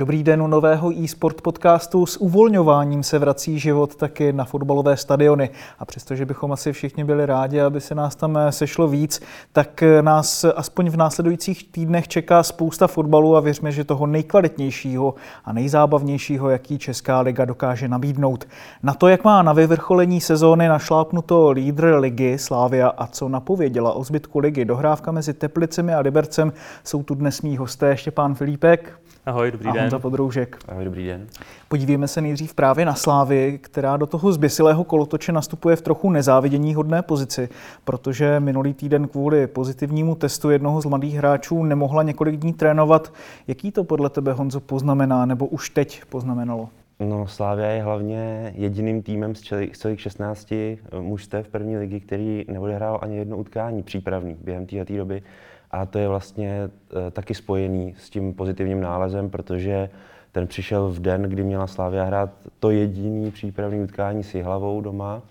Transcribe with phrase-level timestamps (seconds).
[0.00, 2.06] Dobrý den u nového e-sport podcastu.
[2.06, 5.50] S uvolňováním se vrací život taky na fotbalové stadiony.
[5.78, 9.20] A přestože bychom asi všichni byli rádi, aby se nás tam sešlo víc,
[9.52, 15.52] tak nás aspoň v následujících týdnech čeká spousta fotbalu a věřme, že toho nejkvalitnějšího a
[15.52, 18.48] nejzábavnějšího, jaký Česká liga dokáže nabídnout.
[18.82, 24.04] Na to, jak má na vyvrcholení sezóny našlápnuto lídr ligy Slávia a co napověděla o
[24.04, 26.52] zbytku ligy dohrávka mezi Teplicemi a Libercem,
[26.84, 29.00] jsou tu dnes mý hosté Štěpán Filipek.
[29.26, 29.82] Ahoj, dobrý a den.
[29.82, 30.58] Honza Podroužek.
[30.68, 31.26] Ahoj, dobrý den.
[31.68, 36.74] Podívejme se nejdřív právě na Slávy, která do toho zběsilého kolotoče nastupuje v trochu nezávidění
[36.74, 37.48] hodné pozici,
[37.84, 43.12] protože minulý týden kvůli pozitivnímu testu jednoho z mladých hráčů nemohla několik dní trénovat.
[43.48, 46.68] Jaký to podle tebe, Honzo, poznamená, nebo už teď poznamenalo?
[47.00, 50.52] No, Slávia je hlavně jediným týmem z celých, z celých 16
[51.00, 55.22] mužstev první ligy, který neodehrál ani jedno utkání přípravný během této doby.
[55.70, 56.70] A to je vlastně
[57.06, 59.90] e, taky spojený s tím pozitivním nálezem, protože
[60.32, 65.22] ten přišel v den, kdy měla Slávia hrát to jediný přípravný utkání s hlavou doma.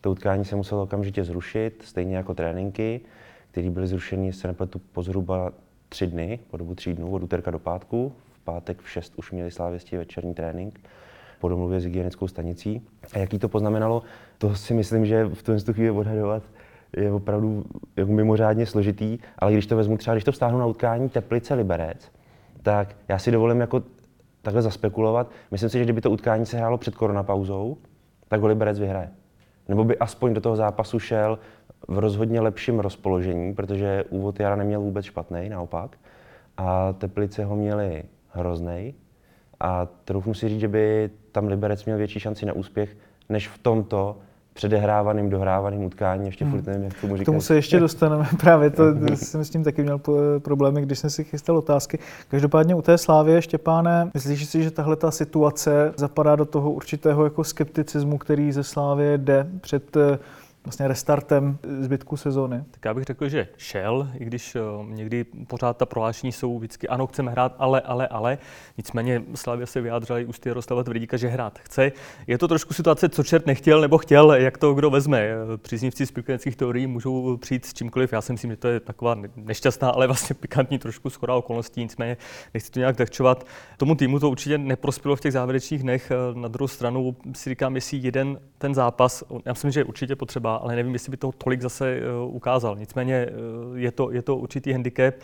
[0.00, 3.00] To utkání se muselo okamžitě zrušit, stejně jako tréninky,
[3.50, 5.52] které byly zrušeny, se nepletu, po zhruba
[5.88, 8.12] tři dny, po dobu tří dnů, od úterka do pátku.
[8.32, 10.80] V pátek v 6 už měli Slávěstí večerní trénink
[11.40, 12.82] po domluvě s hygienickou stanicí.
[13.14, 14.02] A jaký to poznamenalo,
[14.38, 16.42] to si myslím, že v tom chvíli odhadovat
[16.96, 17.64] je opravdu
[17.96, 22.10] jako mimořádně složitý, ale když to vezmu třeba, když to vztáhnu na utkání Teplice Liberec,
[22.62, 23.82] tak já si dovolím jako
[24.42, 25.30] takhle zaspekulovat.
[25.50, 27.76] Myslím si, že kdyby to utkání se hrálo před koronapauzou,
[28.28, 29.10] tak ho Liberec vyhraje.
[29.68, 31.38] Nebo by aspoň do toho zápasu šel
[31.88, 35.96] v rozhodně lepším rozpoložení, protože úvod jara neměl vůbec špatný, naopak.
[36.56, 38.94] A Teplice ho měli hrozný.
[39.60, 42.96] A troufnu si říct, že by tam Liberec měl větší šanci na úspěch,
[43.28, 44.16] než v tomto
[44.58, 46.52] předehrávaným, dohrávaným utkání, ještě hmm.
[46.52, 47.24] furt nevím, jak tomu říkat.
[47.24, 50.00] K tomu se ještě dostaneme, právě to jsem s tím taky měl
[50.38, 51.98] problémy, když jsem si chystal otázky.
[52.28, 57.24] Každopádně u té Slávy, Štěpáne, myslíš si, že tahle ta situace zapadá do toho určitého
[57.24, 59.96] jako skepticismu, který ze Slávy jde před
[60.68, 62.64] vlastně restartem zbytku sezóny?
[62.70, 66.88] Tak já bych řekl, že šel, i když uh, někdy pořád ta prohlášení jsou vždycky,
[66.88, 68.38] ano, chceme hrát, ale, ale, ale.
[68.76, 71.92] Nicméně Slavia se vyjádřila i ústy Jaroslava Tvrdíka, že hrát chce.
[72.26, 75.28] Je to trošku situace, co čert nechtěl nebo chtěl, jak to kdo vezme.
[75.56, 78.12] Příznivci spikantských teorií můžou přijít s čímkoliv.
[78.12, 81.80] Já si myslím, že to je taková nešťastná, ale vlastně pikantní trošku schoda okolností.
[81.80, 82.16] Nicméně
[82.54, 83.46] nechci to nějak dehčovat.
[83.76, 86.12] Tomu týmu to určitě neprospělo v těch závěrečných dnech.
[86.34, 90.57] Na druhou stranu si říkám, jestli jeden ten zápas, já myslím, že je určitě potřeba,
[90.62, 92.76] ale nevím, jestli by to tolik zase uh, ukázal.
[92.76, 95.14] Nicméně uh, je, to, je to určitý handicap.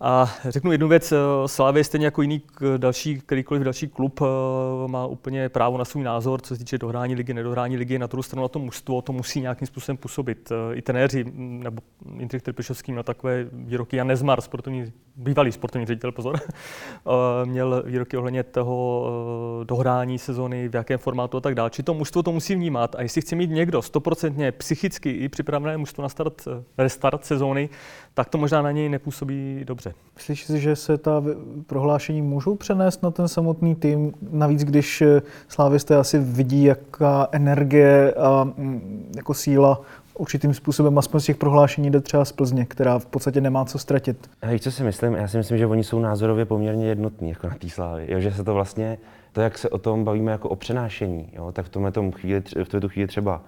[0.00, 1.12] A řeknu jednu věc,
[1.46, 2.42] Slávě stejně jako jiný
[2.76, 4.20] další, kterýkoliv další klub
[4.86, 7.98] má úplně právo na svůj názor, co se týče dohrání ligy, nedohrání ligy.
[7.98, 10.52] Na druhou stranu na to mužstvo to musí nějakým způsobem působit.
[10.74, 11.82] I trenéři, nebo
[12.18, 16.40] Jindřich Trpišovský měl takové výroky, Jan Nezmar, sportovní, bývalý sportovní ředitel, pozor,
[17.44, 19.10] měl výroky ohledně toho
[19.64, 21.70] dohrání sezóny, v jakém formátu a tak dále.
[21.70, 25.76] Či to mužstvo to musí vnímat a jestli chce mít někdo stoprocentně psychicky i připravené
[25.76, 26.48] mužstvo na start,
[26.78, 27.68] restart sezóny,
[28.14, 29.94] tak to možná na něj nepůsobí dobře.
[30.14, 31.22] Myslíš si, že se ta
[31.66, 34.12] prohlášení můžou přenést na ten samotný tým?
[34.30, 35.02] Navíc, když
[35.48, 38.52] slávisté asi vidí, jaká energie a
[39.16, 39.80] jako síla
[40.14, 43.78] určitým způsobem, aspoň z těch prohlášení jde třeba z Plzně, která v podstatě nemá co
[43.78, 44.30] ztratit.
[44.42, 45.14] Hej, co si myslím?
[45.14, 48.06] Já si myslím, že oni jsou názorově poměrně jednotní jako na té slávy.
[48.08, 48.98] Jo, že se to vlastně,
[49.32, 52.42] to, jak se o tom bavíme jako o přenášení, jo, tak v tomhle tom chvíli,
[52.64, 53.42] v této chvíli třeba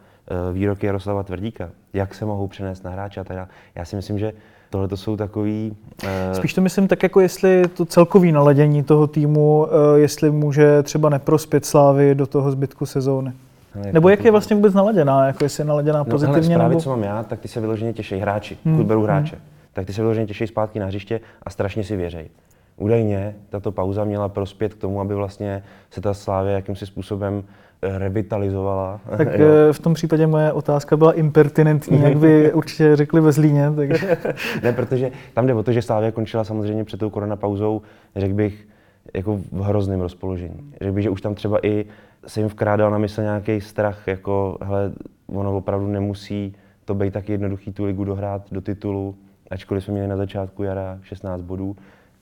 [0.52, 3.48] výroky Jaroslava Tvrdíka, jak se mohou přenést na hráče a teda.
[3.74, 4.32] Já si myslím, že
[4.70, 5.76] tohle to jsou takový...
[6.02, 6.08] Uh...
[6.32, 11.08] Spíš to myslím tak, jako jestli to celkový naladění toho týmu, uh, jestli může třeba
[11.08, 13.32] neprospět Slávy do toho zbytku sezóny.
[13.74, 16.40] Hele, nebo jak je vlastně vůbec naladěná, jako jestli je naladěná no, pozitivně?
[16.40, 16.80] Hele, zprávy, nebo...
[16.80, 18.76] co mám já, tak ty se vyloženě těší hráči, hmm.
[18.76, 19.44] pokud beru hráče, hmm.
[19.72, 22.28] tak ty se vyloženě těší zpátky na hřiště a strašně si věřej.
[22.76, 27.44] Údajně tato pauza měla prospět k tomu, aby vlastně se ta Slávě jakýmsi způsobem
[27.82, 29.00] revitalizovala.
[29.16, 29.46] Tak jo.
[29.72, 33.72] v tom případě moje otázka byla impertinentní, jak by určitě řekli ve Zlíně.
[33.76, 34.16] Takže...
[34.62, 37.82] ne, protože tam jde o to, že Slávia končila samozřejmě před tou koronapauzou,
[38.16, 38.68] řekl bych,
[39.14, 40.72] jako v hrozném rozpoložení.
[40.80, 41.84] Řekl bych, že už tam třeba i
[42.26, 44.92] se jim vkrádal na mysl nějaký strach, jako hele,
[45.26, 46.54] ono opravdu nemusí
[46.84, 49.14] to být tak jednoduchý tu ligu dohrát do titulu,
[49.50, 51.76] ačkoliv jsme měli na začátku jara 16 bodů.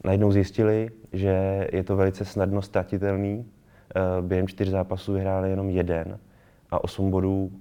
[0.05, 3.45] Najednou zjistili, že je to velice snadno ztratitelný,
[4.21, 6.19] během čtyř zápasů vyhráli jenom jeden
[6.71, 7.53] a osm bodů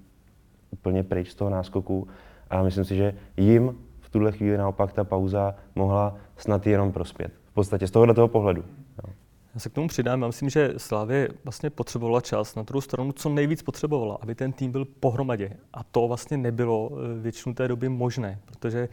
[0.72, 2.08] úplně pryč z toho náskoku
[2.50, 7.32] a myslím si, že jim v tuhle chvíli naopak ta pauza mohla snad jenom prospět.
[7.46, 8.64] V podstatě z tohohle toho pohledu.
[9.54, 13.12] Já se k tomu přidám, já myslím, že Slávě vlastně potřebovala čas, na druhou stranu
[13.12, 15.52] co nejvíc potřebovala, aby ten tým byl pohromadě.
[15.74, 18.90] A to vlastně nebylo eh, většinu té doby možné, protože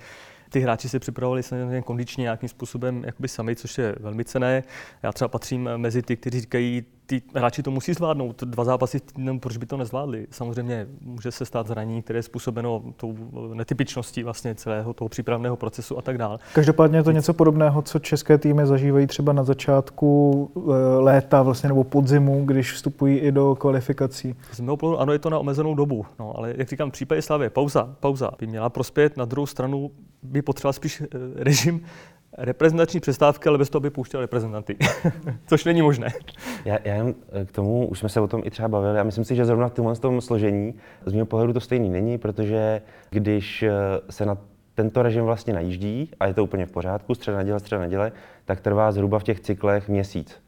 [0.51, 4.63] ty hráči se připravovali samozřejmě kondičně nějakým způsobem jakoby sami, což je velmi cené.
[5.03, 8.43] Já třeba patřím mezi ty, kteří říkají, ty hráči to musí zvládnout.
[8.43, 10.27] Dva zápasy týdnem, proč by to nezvládli?
[10.31, 13.17] Samozřejmě může se stát zranění, které je způsobeno tou
[13.55, 16.39] netypičností vlastně celého toho přípravného procesu a tak dále.
[16.55, 20.61] Každopádně je to něco podobného, co české týmy zažívají třeba na začátku eh,
[20.99, 24.35] léta vlastně, nebo podzimu, když vstupují i do kvalifikací.
[24.53, 27.23] Z mého pohledu ano, je to na omezenou dobu, no, ale jak říkám, v případě
[27.23, 29.91] Slavy pauza, pauza by měla prospět, na druhou stranu
[30.23, 31.07] by potřeboval spíš eh,
[31.37, 31.81] režim
[32.39, 34.77] reprezentační přestávky, ale bez toho by pouštěl reprezentanty,
[35.47, 36.09] což není možné.
[36.65, 39.03] Já, já jen eh, k tomu, už jsme se o tom i třeba bavili, a
[39.03, 40.75] myslím si, že zrovna v tomhle tom složení
[41.07, 43.73] z mého pohledu to stejný není, protože když eh,
[44.11, 44.39] se na
[44.75, 48.13] tento režim vlastně najíždí a je to úplně v pořádku, středa neděle, středa neděle,
[48.45, 50.41] tak trvá zhruba v těch cyklech měsíc.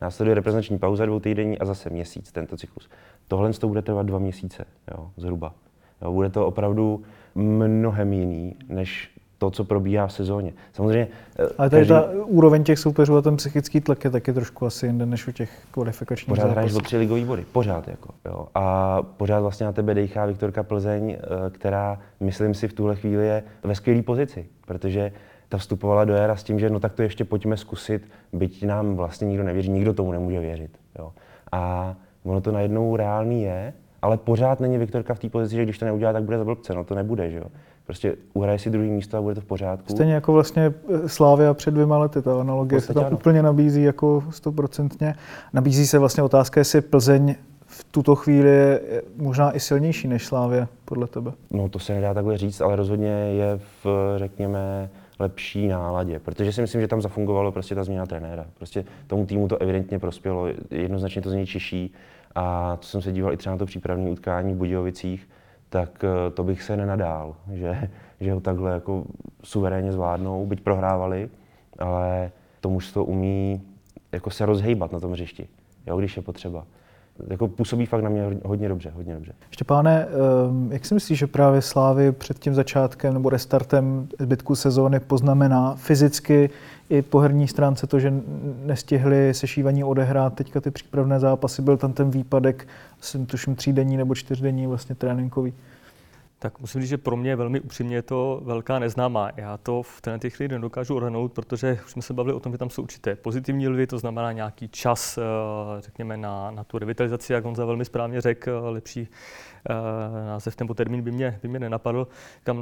[0.00, 2.90] Následuje reprezentační pauza dvou týdenní a zase měsíc tento cyklus.
[3.28, 5.54] Tohle to bude trvat dva měsíce, jo, zhruba.
[6.02, 7.02] Jo, bude to opravdu
[7.34, 9.11] mnohem jiný, než
[9.42, 10.52] to, co probíhá v sezóně.
[10.72, 11.08] Samozřejmě.
[11.38, 11.94] Eh, Ale tady každý...
[11.94, 15.32] ta úroveň těch soupeřů a ten psychický tlak je taky trošku asi jinde než u
[15.32, 18.46] těch kvalifikačních Pořád hraješ o tři ligový body, pořád jako, jo.
[18.54, 23.26] A pořád vlastně na tebe dejchá Viktorka Plzeň, eh, která, myslím si, v tuhle chvíli
[23.26, 25.12] je ve skvělé pozici, protože
[25.48, 28.02] ta vstupovala do éra s tím, že no tak to ještě pojďme zkusit,
[28.32, 30.70] byť nám vlastně nikdo nevěří, nikdo tomu nemůže věřit.
[30.98, 31.12] Jo.
[31.52, 33.72] A ono to najednou reálný je,
[34.02, 36.74] ale pořád není Viktorka v té pozici, že když to neudělá, tak bude za blbce.
[36.74, 37.46] No to nebude, že jo.
[37.86, 39.92] Prostě uhraje si druhý místo a bude to v pořádku.
[39.92, 40.72] Stejně jako vlastně
[41.04, 43.16] eh, Slávia před dvěma lety, ta analogie se tam ano.
[43.16, 45.14] úplně nabízí jako stoprocentně.
[45.52, 47.34] Nabízí se vlastně otázka, jestli Plzeň
[47.66, 51.32] v tuto chvíli je možná i silnější než Slávě, podle tebe.
[51.50, 56.60] No to se nedá takhle říct, ale rozhodně je v, řekněme, lepší náladě, protože si
[56.60, 58.46] myslím, že tam zafungovalo prostě ta změna trenéra.
[58.54, 61.94] Prostě tomu týmu to evidentně prospělo, jednoznačně to z něj čiší
[62.34, 65.28] a co jsem se díval i třeba na to přípravné utkání v Budějovicích,
[65.72, 67.88] tak eh, to bych se nenadál, že,
[68.20, 69.04] že ho takhle jako
[69.44, 71.30] suverénně zvládnou, byť prohrávali,
[71.78, 72.30] ale
[72.60, 73.62] to mužstvo umí
[74.12, 75.48] jako se rozhejbat na tom hřišti,
[75.86, 76.66] jo, když je potřeba.
[77.28, 79.32] Jako působí fakt na mě hodně dobře, hodně dobře.
[79.50, 85.00] Štěpáne, ehm, jak si myslíš, že právě Slávy před tím začátkem nebo restartem zbytku sezóny
[85.00, 86.50] poznamená fyzicky
[86.90, 88.12] i po herní stránce to, že
[88.64, 92.68] nestihli sešívaní odehrát teďka ty přípravné zápasy, byl tam ten výpadek,
[93.00, 95.54] jsem tuším třídenní nebo čtyřdenní vlastně tréninkový.
[96.42, 99.30] Tak musím říct, že pro mě velmi upřímně je to velká neznámá.
[99.36, 102.58] Já to v této chvíli nedokážu odhadnout, protože už jsme se bavili o tom, že
[102.58, 105.22] tam jsou určité pozitivní lvy, to znamená nějaký čas, eh,
[105.78, 109.08] řekněme, na, na tu revitalizaci, jak Honza velmi správně řekl, lepší
[110.26, 112.08] název nebo termín by mě, by mě nenapadl.
[112.42, 112.58] Kam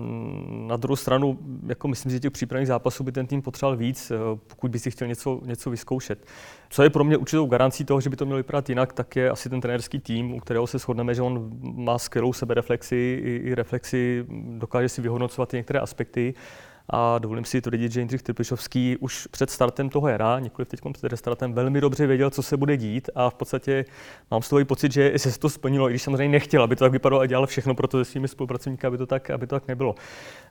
[0.66, 4.16] na druhou stranu, jako myslím, že těch přípravných zápasů by ten tým potřeboval víc, eh,
[4.46, 6.26] pokud by si chtěl něco, něco vyzkoušet.
[6.70, 9.30] Co je pro mě určitou garancí toho, že by to mělo vypadat jinak, tak je
[9.30, 13.54] asi ten trenérský tým, u kterého se shodneme, že on má skvělou sebereflexi i, i
[13.54, 14.26] reflexi,
[14.58, 16.34] dokáže si vyhodnocovat některé aspekty
[16.92, 21.08] a dovolím si říct, že Jindřich Trpišovský už před startem toho jara, nikoli teď před
[21.08, 23.84] restartem, velmi dobře věděl, co se bude dít a v podstatě
[24.30, 26.92] mám z toho pocit, že se to splnilo, i když samozřejmě nechtěl, aby to tak
[26.92, 29.68] vypadalo a dělal všechno pro to se svými spolupracovníky, aby to tak, aby to tak
[29.68, 29.94] nebylo.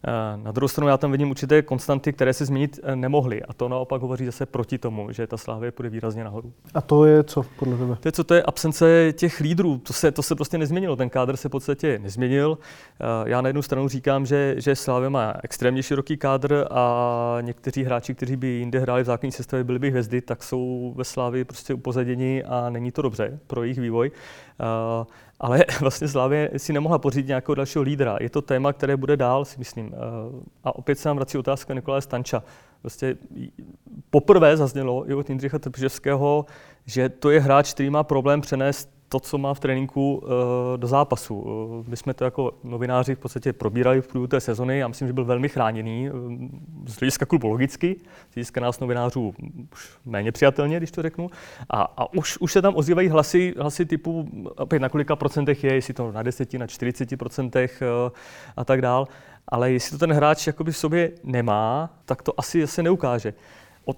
[0.08, 3.53] Eh, na druhou stranu já tam vidím určité konstanty, které se změnit eh, nemohly a
[3.53, 6.53] to naopak hovoří zase proti tomu, že ta slávě půjde výrazně nahoru.
[6.74, 7.98] A to je co podle tebe?
[8.00, 11.10] To je co, to je absence těch lídrů, to se, to se prostě nezměnilo, ten
[11.10, 12.58] kádr se v podstatě nezměnil.
[13.00, 17.84] Eh, já na jednu stranu říkám, že, že Slávě má extrémně široký kádr a někteří
[17.84, 21.46] hráči, kteří by jinde hráli v základní sestavě, byli by hvězdy, tak jsou ve Slávě
[21.46, 24.12] prostě upozaděni a není to dobře pro jejich vývoj.
[25.39, 28.17] Ale vlastně Slávě si nemohla pořídit nějakého dalšího lídra.
[28.22, 29.88] Je to téma, které bude dál, si myslím.
[29.88, 29.93] Uh,
[30.63, 32.43] a opět se nám vrací otázka Nikolaje Stanča.
[32.81, 33.17] Prostě
[34.10, 36.46] poprvé zaznělo i od Jindřicha Trpiševského,
[36.86, 40.88] že to je hráč, který má problém přenést to, co má v tréninku eh, do
[40.88, 41.46] zápasu.
[41.48, 44.78] Eh, my jsme to jako novináři v podstatě probírali v průběhu té sezony.
[44.78, 46.12] Já myslím, že byl velmi chráněný eh,
[46.86, 47.96] z hlediska klubu logicky,
[48.32, 49.34] z hlediska nás novinářů
[49.74, 51.30] už méně přijatelně, když to řeknu.
[51.70, 55.74] A, a už, už se tam ozývají hlasy, hlasy typu, opět na kolika procentech je,
[55.74, 57.84] jestli to na 10, na 40 procentech
[58.58, 59.08] a tak dál.
[59.48, 63.34] Ale jestli to ten hráč jakoby v sobě nemá, tak to asi se neukáže.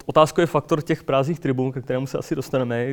[0.06, 2.86] Otázka je faktor těch prázdných tribun, ke kterému se asi dostaneme.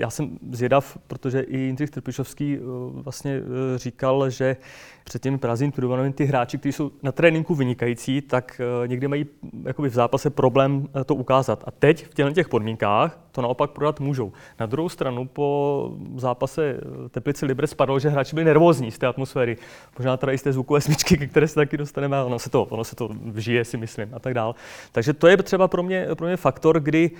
[0.00, 2.58] já jsem zvědav, protože i Jindřich Trpišovský
[2.92, 3.40] vlastně
[3.76, 4.56] říkal, že
[5.04, 9.26] před těmi prázdnými turnamentami ty hráči, kteří jsou na tréninku vynikající, tak někdy mají
[9.64, 11.64] jakoby v zápase problém to ukázat.
[11.66, 14.32] A teď v těchto těch podmínkách to naopak prodat můžou.
[14.60, 19.56] Na druhou stranu po zápase Teplice Liberec spadlo, že hráči byli nervózní z té atmosféry.
[19.98, 22.64] Možná teda i z té zvukové smyčky, ke které se taky dostaneme, ono se to,
[22.64, 24.54] ono se to vžije, si myslím, a tak dál.
[24.92, 27.10] Takže to je třeba pro mě, pro mě faktor, kdy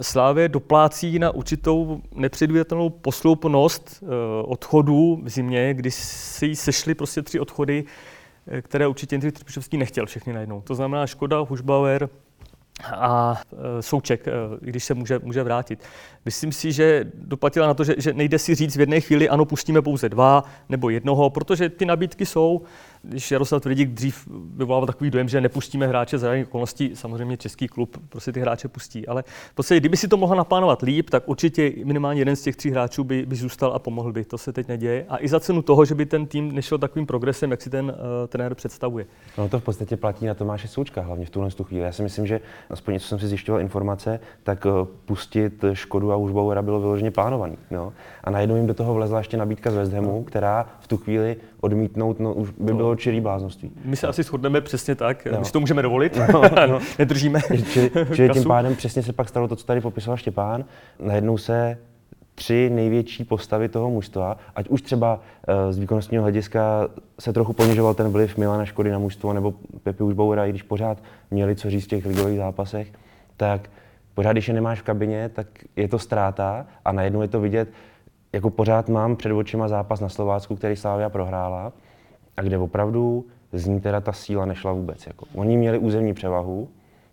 [0.00, 4.06] Slávě doplácí na určitou nepředvídatelnou posloupnost eh,
[4.42, 7.84] odchodů v zimě, kdy si sešly prostě tři odchody,
[8.48, 10.60] eh, které určitě Jindřich Trpišovský nechtěl všechny najednou.
[10.60, 12.08] To znamená Škoda, Hušbauer,
[12.92, 13.40] a
[13.78, 14.26] e, Souček,
[14.60, 15.82] když se může, může vrátit.
[16.24, 19.44] Myslím si, že doplatila na to, že, že nejde si říct v jedné chvíli, ano,
[19.44, 22.62] pustíme pouze dva nebo jednoho, protože ty nabídky jsou
[23.04, 27.96] když Jaroslav Tvrdík dřív vyvolával takový dojem, že nepustíme hráče za okolností, samozřejmě český klub
[28.08, 31.72] prostě ty hráče pustí, ale v podstatě, kdyby si to mohla naplánovat líp, tak určitě
[31.84, 34.24] minimálně jeden z těch tří hráčů by, by zůstal a pomohl by.
[34.24, 35.06] To se teď neděje.
[35.08, 37.86] A i za cenu toho, že by ten tým nešel takovým progresem, jak si ten
[37.86, 37.92] uh,
[38.28, 39.06] trenér představuje.
[39.38, 41.84] No to v podstatě platí na Tomáše Součka, hlavně v tuhle chvíli.
[41.84, 44.72] Já si myslím, že aspoň co jsem si zjišťoval informace, tak uh,
[45.04, 47.58] pustit Škodu a Užbauera bylo vyloženě plánovaný.
[47.70, 47.92] No.
[48.24, 51.36] A najednou jim do toho vlezla ještě nabídka z West Hamu, která v tu chvíli
[51.64, 53.70] odmítnout, no už by bylo čirý bláznoství.
[53.84, 54.10] My se no.
[54.10, 55.38] asi shodneme přesně tak, no.
[55.38, 56.78] my si to můžeme dovolit, no, no.
[56.98, 57.40] nedržíme
[57.72, 60.64] čili, čili tím pádem přesně se pak stalo to, co tady popisoval Štěpán,
[60.98, 61.78] najednou se
[62.34, 66.88] tři největší postavy toho mužstva, ať už třeba uh, z výkonnostního hlediska
[67.20, 70.98] se trochu ponižoval ten vliv Milana Škody na mužstvo, nebo Pepi Užboura, i když pořád
[71.30, 72.88] měli co říct v těch ligových zápasech,
[73.36, 73.70] tak
[74.14, 77.68] pořád, když je nemáš v kabině, tak je to ztráta a najednou je to vidět,
[78.34, 81.72] jako pořád mám před očima zápas na Slovácku, který Slávia prohrála
[82.36, 85.06] a kde opravdu z ní teda ta síla nešla vůbec.
[85.06, 85.26] Jako.
[85.34, 86.68] Oni měli územní převahu,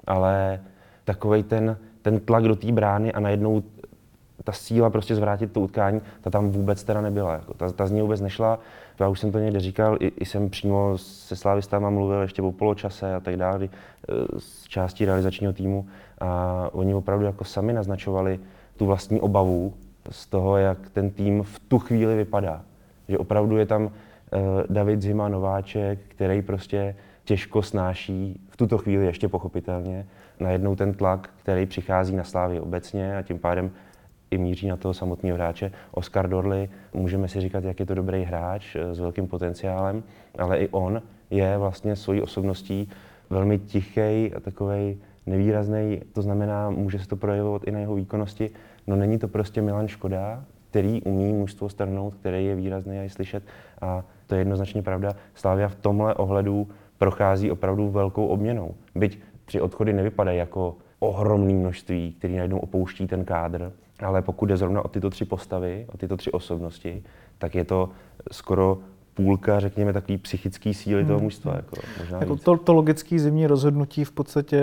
[0.08, 0.62] ale
[1.06, 3.64] takový ten, ten tlak do té brány a najednou
[4.44, 7.34] ta síla prostě zvrátit to utkání, ta tam vůbec teda nebyla.
[7.34, 7.54] Jako.
[7.54, 8.60] Ta, ta z ní vůbec nešla.
[9.00, 12.52] Já už jsem to někde říkal, i, i jsem přímo se Slávistama mluvil ještě o
[12.52, 13.70] poločase a tak dále,
[14.38, 15.88] z části realizačního týmu
[16.20, 18.40] a oni opravdu jako sami naznačovali
[18.78, 19.74] tu vlastní obavu
[20.10, 22.62] z toho, jak ten tým v tu chvíli vypadá.
[23.08, 23.92] Že opravdu je tam uh,
[24.70, 30.06] David Zima Nováček, který prostě těžko snáší, v tuto chvíli ještě pochopitelně,
[30.40, 33.72] najednou ten tlak, který přichází na Slávy obecně a tím pádem
[34.32, 35.72] i míří na toho samotného hráče.
[35.92, 40.04] Oscar Dorley, můžeme si říkat, jak je to dobrý hráč eh, s velkým potenciálem,
[40.38, 42.90] ale i on je vlastně svojí osobností
[43.30, 48.50] velmi tichý a takový nevýrazný, to znamená, může se to projevovat i na jeho výkonnosti.
[48.92, 53.10] No není to prostě Milan Škoda, který umí mužstvo strnout, který je výrazný a je
[53.10, 53.44] slyšet.
[53.82, 55.16] A to je jednoznačně pravda.
[55.36, 56.68] Slávia v tomhle ohledu
[56.98, 58.76] prochází opravdu velkou obměnou.
[58.96, 64.58] Byť tři odchody nevypadají jako ohromné množství, který najednou opouští ten kádr, ale pokud jde
[64.58, 67.04] zrovna o tyto tři postavy, o tyto tři osobnosti,
[67.38, 67.90] tak je to
[68.32, 68.78] skoro
[69.14, 71.24] půlka, řekněme, takový psychický síly toho hmm.
[71.24, 71.56] mužstva.
[71.56, 74.62] Jako, možná jako to, to logické zimní rozhodnutí v podstatě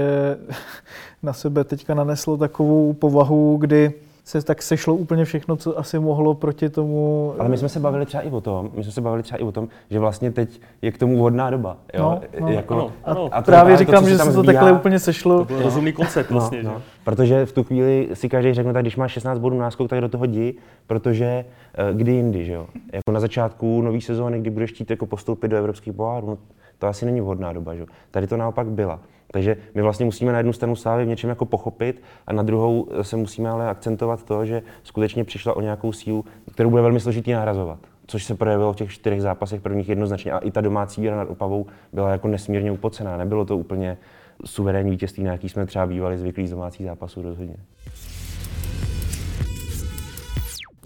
[1.23, 3.95] na sebe teďka naneslo takovou povahu, kdy
[4.29, 7.35] se tak sešlo úplně všechno, co asi mohlo proti tomu.
[7.39, 9.43] Ale my jsme se bavili třeba i o tom, my jsme se bavili třeba i
[9.43, 11.77] o tom, že vlastně teď je k tomu vhodná doba.
[11.95, 12.21] Jo?
[12.41, 13.29] No, no, jako, ano, ano.
[13.33, 15.39] A, a právě to, říkám, to, že se to takhle úplně sešlo.
[15.39, 16.63] To byl rozumný koncept no, vlastně.
[16.63, 16.83] No, no.
[17.05, 20.09] Protože v tu chvíli si každý řekne, tak když máš 16 bodů náskok, tak do
[20.09, 20.55] toho jdi,
[20.87, 21.45] protože
[21.91, 22.67] uh, kdy jindy, že jo?
[22.93, 26.39] Jako na začátku nové sezóny, kdy budeš chtít jako postoupit do evropských pohárů, no,
[26.79, 27.87] to asi není vhodná doba, že?
[28.11, 29.01] Tady to naopak byla.
[29.33, 32.89] Takže my vlastně musíme na jednu stranu Slávy v něčem jako pochopit a na druhou
[33.03, 37.33] se musíme ale akcentovat to, že skutečně přišla o nějakou sílu, kterou bude velmi složitý
[37.33, 37.79] nahrazovat.
[38.07, 40.33] Což se projevilo v těch čtyřech zápasech prvních jednoznačně.
[40.33, 43.17] A i ta domácí hra nad Opavou byla jako nesmírně upocená.
[43.17, 43.99] Nebylo to úplně
[44.45, 47.57] suverénní vítězství, na jaký jsme třeba bývali zvyklí z domácích zápasů rozhodně.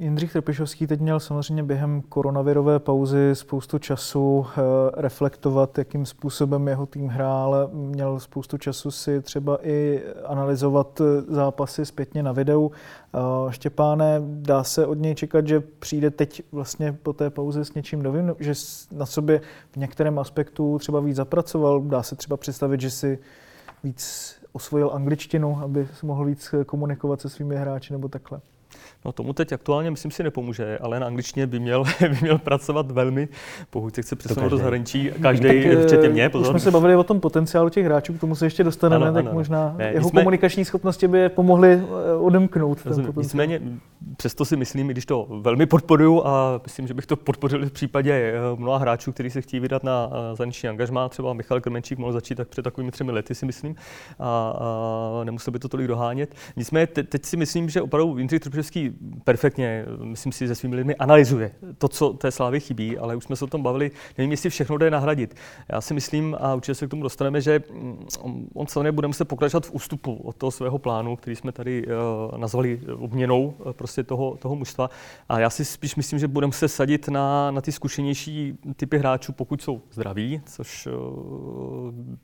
[0.02, 4.61] Jindřich Trpišovský teď měl samozřejmě během koronavirové pauzy spoustu času eh,
[4.97, 7.71] reflektovat, jakým způsobem jeho tým hrál.
[7.73, 12.71] Měl spoustu času si třeba i analyzovat eh, zápasy zpětně na videu.
[13.14, 17.75] Eh, Štěpáne, dá se od něj čekat, že přijde teď vlastně po té pauze s
[17.75, 18.52] něčím novým, že
[18.92, 19.40] na sobě
[19.73, 21.80] v některém aspektu třeba víc zapracoval.
[21.80, 23.18] Dá se třeba představit, že si
[23.85, 28.40] víc osvojil angličtinu, aby mohl víc komunikovat se svými hráči nebo takhle.
[29.05, 32.91] No tomu teď aktuálně myslím si nepomůže, ale na angličtině by měl, by měl pracovat
[32.91, 33.29] velmi,
[33.71, 36.29] pokud se chce přesunout do zahraničí, každý, tak, včetně mě.
[36.29, 36.47] Pozor.
[36.47, 39.14] Už jsme se bavili o tom potenciálu těch hráčů, k tomu se ještě dostaneme, ano,
[39.14, 42.79] tak ano, možná ne, jeho jsme, komunikační schopnosti by je pomohly eh, odemknout.
[43.17, 43.61] Nicméně
[44.23, 47.73] přesto si myslím, i když to velmi podporuju a myslím, že bych to podpořil v
[47.73, 52.12] případě eh, mnoha hráčů, kteří se chtějí vydat na zahraniční angažmá, třeba Michal Krmenčík mohl
[52.12, 53.75] začít tak před takovými třemi lety, si myslím,
[54.19, 54.50] a,
[55.21, 56.35] a nemusel by to tolik dohánět.
[56.57, 58.91] Nicméně te, teď si myslím, že opravdu Jindřich Trpišovský
[59.25, 63.37] perfektně, myslím si, se svými lidmi analyzuje to, co té slávy chybí, ale už jsme
[63.37, 65.37] se o tom bavili, nevím, jestli všechno jde nahradit.
[65.69, 69.25] Já si myslím, a určitě se k tomu dostaneme, že mm, on celé bude muset
[69.25, 74.37] pokračovat v ústupu od toho svého plánu, který jsme tady uh, nazvali obměnou prostě toho,
[74.37, 74.90] toho mužstva.
[75.28, 79.33] A já si spíš myslím, že budeme se sadit na, na ty zkušenější typy hráčů,
[79.33, 80.92] pokud jsou zdraví, což uh,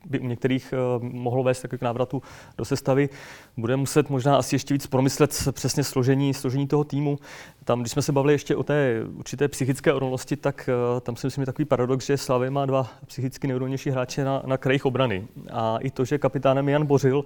[0.06, 2.22] by u některých uh, mohlo vést k návratu
[2.58, 3.08] do sestavy.
[3.56, 7.18] Bude muset možná asi ještě víc promyslet přesně složení, složení toho týmu.
[7.64, 11.26] Tam, když jsme se bavili ještě o té určité psychické odolnosti, tak uh, tam si
[11.26, 15.26] myslím, že takový paradox, že Slavě má dva psychicky nejodolnější hráče na, na krajích obrany.
[15.52, 17.24] A i to, že kapitánem Jan Bořil,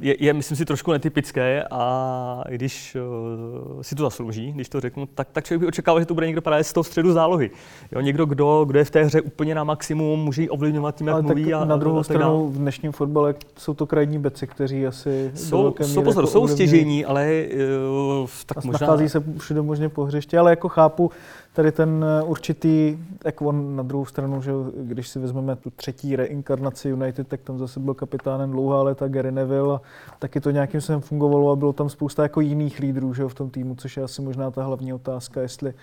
[0.00, 2.96] je, je, myslím si, trošku netypické a i když
[3.74, 6.26] uh, si to zaslouží, když to řeknu, tak, tak člověk by očekával, že to bude
[6.26, 7.50] někdo právě z toho středu zálohy.
[7.92, 11.06] Jo, někdo, kdo, kdo je v té hře úplně na maximum, může ji ovlivňovat tím,
[11.06, 11.44] jak Ale mluví.
[11.44, 15.30] Tak a, na druhou a stranu v dnešním fotbale jsou to krajní beci, kteří asi
[15.34, 17.44] jsou, jsou, pozor, jsou stěžení, ale
[18.22, 18.86] uh, tak možná...
[18.86, 21.10] Nachází se všude možně po hřiště, ale jako chápu,
[21.54, 26.16] tady ten eh, určitý, jak on na druhou stranu, že když si vezmeme tu třetí
[26.16, 29.80] reinkarnaci United, tak tam zase byl kapitánem dlouhá léta Gary Neville a
[30.18, 33.50] taky to nějakým způsobem fungovalo a bylo tam spousta jako jiných lídrů že, v tom
[33.50, 35.74] týmu, což je asi možná ta hlavní otázka, jestli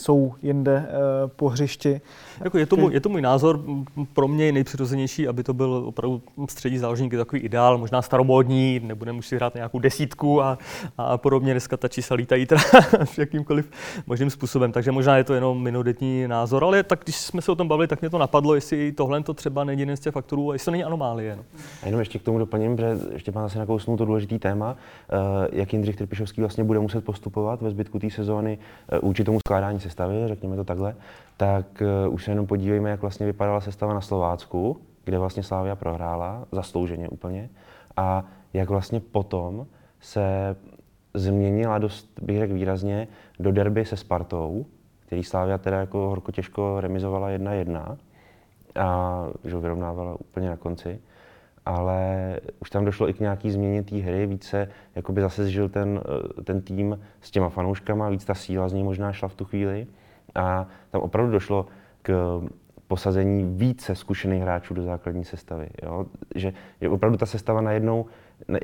[0.00, 2.00] jsou jinde uh, po hřišti.
[2.44, 3.64] Jako je, to můj, je to můj názor,
[4.12, 9.18] pro mě je nejpřirozenější, aby to byl opravdu střední záložník, takový ideál, možná staromódní, nebudeme
[9.18, 10.58] už si hrát nějakou desítku a,
[10.98, 12.62] a podobně, dneska ta čísla lítají teda
[13.18, 13.70] jakýmkoliv
[14.06, 17.54] možným způsobem, takže možná je to jenom minoritní názor, ale tak když jsme se o
[17.54, 20.50] tom bavili, tak mě to napadlo, jestli tohle to třeba není jeden z těch faktorů,
[20.50, 21.36] a jestli to není anomálie.
[21.36, 21.44] No.
[21.82, 25.48] A jenom ještě k tomu doplním, že ještě pán se nakousnul to důležitý téma, eh,
[25.52, 28.58] jak Jindřich Trpišovský vlastně bude muset postupovat ve zbytku té sezóny
[28.92, 30.96] eh, vůči tomu skládání sestavy, řekněme to takhle,
[31.36, 35.76] tak eh, už se jenom podívejme, jak vlastně vypadala sestava na Slovácku, kde vlastně Slávia
[35.76, 37.50] prohrála, zaslouženě úplně,
[37.96, 39.66] a jak vlastně potom
[40.00, 40.56] se
[41.14, 44.66] změnila dost, bych řekl výrazně, do derby se Spartou,
[45.06, 47.96] který Slávia teda jako horko těžko remizovala 1-1
[48.80, 51.00] a že vyrovnávala úplně na konci.
[51.66, 56.00] Ale už tam došlo i k nějaký změně té hry, více jakoby zase zžil ten,
[56.38, 59.44] eh, ten tým s těma fanouškama, víc ta síla z něj možná šla v tu
[59.44, 59.86] chvíli.
[60.34, 61.66] A tam opravdu došlo
[62.02, 62.40] k
[62.90, 65.68] posazení více zkušených hráčů do základní sestavy.
[65.82, 66.06] Jo?
[66.34, 68.06] Že, že opravdu ta sestava najednou,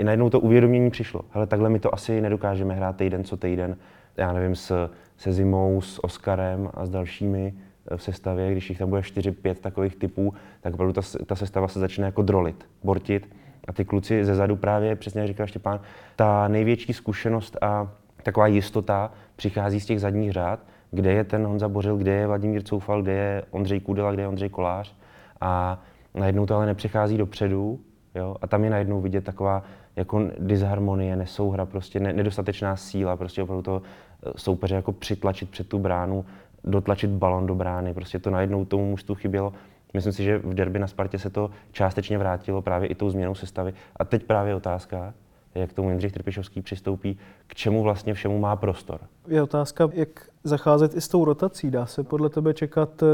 [0.02, 1.20] najednou to uvědomění přišlo.
[1.32, 3.76] Ale takhle my to asi nedokážeme hrát týden co týden,
[4.16, 7.65] já nevím, s, se Zimou, s Oskarem a s dalšími eh,
[7.96, 11.80] v sestavě, když jich tam bude 4-5 takových typů, tak opravdu ta, ta sestava se
[11.80, 13.28] začne jako drolit, bortit.
[13.68, 15.80] A ty kluci ze zadu právě, přesně jak říkal Štěpán,
[16.16, 17.90] ta největší zkušenost a
[18.22, 22.62] taková jistota přichází z těch zadních řád, kde je ten Honza Bořil, kde je Vladimír
[22.62, 24.94] Coufal, kde je Ondřej Kudela, kde je Ondřej Kolář.
[25.40, 25.82] A
[26.14, 27.80] najednou to ale nepřichází dopředu,
[28.14, 28.36] jo?
[28.42, 29.62] a tam je najednou vidět taková
[29.96, 35.78] jako disharmonie, nesouhra, prostě nedostatečná síla, prostě opravdu to eh, soupeře jako přitlačit před tu
[35.78, 36.24] bránu,
[36.66, 39.52] dotlačit balon do brány, prostě to najednou tomu mužstvu chybělo.
[39.94, 43.34] Myslím si, že v derby na Spartě se to částečně vrátilo právě i tou změnou
[43.34, 43.74] sestavy.
[43.96, 45.14] A teď právě otázka,
[45.54, 49.00] jak tomu Jindřich Trpišovský přistoupí, k čemu vlastně všemu má prostor.
[49.28, 50.08] Je otázka, jak
[50.44, 51.70] zacházet i s tou rotací.
[51.70, 53.06] Dá se podle tebe čekat eh,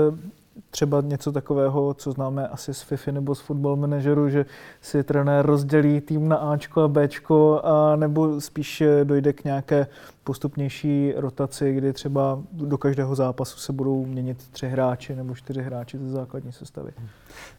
[0.70, 4.46] třeba něco takového, co známe asi z FIFA nebo z football manageru, že
[4.80, 9.86] si trenér rozdělí tým na Ačko a Bčko, a nebo spíš dojde k nějaké
[10.24, 15.98] postupnější rotaci, kdy třeba do každého zápasu se budou měnit tři hráči nebo čtyři hráči
[15.98, 16.92] ze základní sestavy.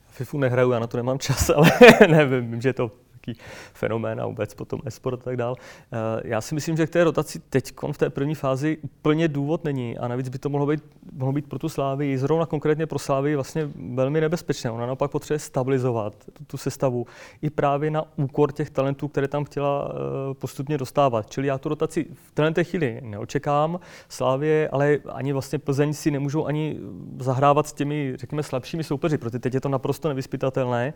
[0.07, 1.71] FIFU nehraju, já na to nemám čas, ale
[2.07, 2.91] nevím, vím, že to
[3.27, 3.41] velký
[3.73, 5.55] fenomén a vůbec potom esport a tak dál.
[5.91, 9.63] Eh, já si myslím, že k té rotaci teď v té první fázi úplně důvod
[9.63, 10.83] není a navíc by to mohlo být,
[11.13, 14.71] mohlo být pro tu Slávy, zrovna konkrétně pro Slávy vlastně velmi nebezpečné.
[14.71, 17.05] Ona naopak potřebuje stabilizovat tu, tu sestavu
[17.41, 21.29] i právě na úkor těch talentů, které tam chtěla eh, postupně dostávat.
[21.29, 23.79] Čili já tu rotaci v této chvíli neočekám.
[24.09, 26.79] Slávě, ale ani vlastně Plzeň si nemůžou ani
[27.19, 30.93] zahrávat s těmi, řekněme, slabšími soupeři, protože teď je to naprosto nevyspytatelné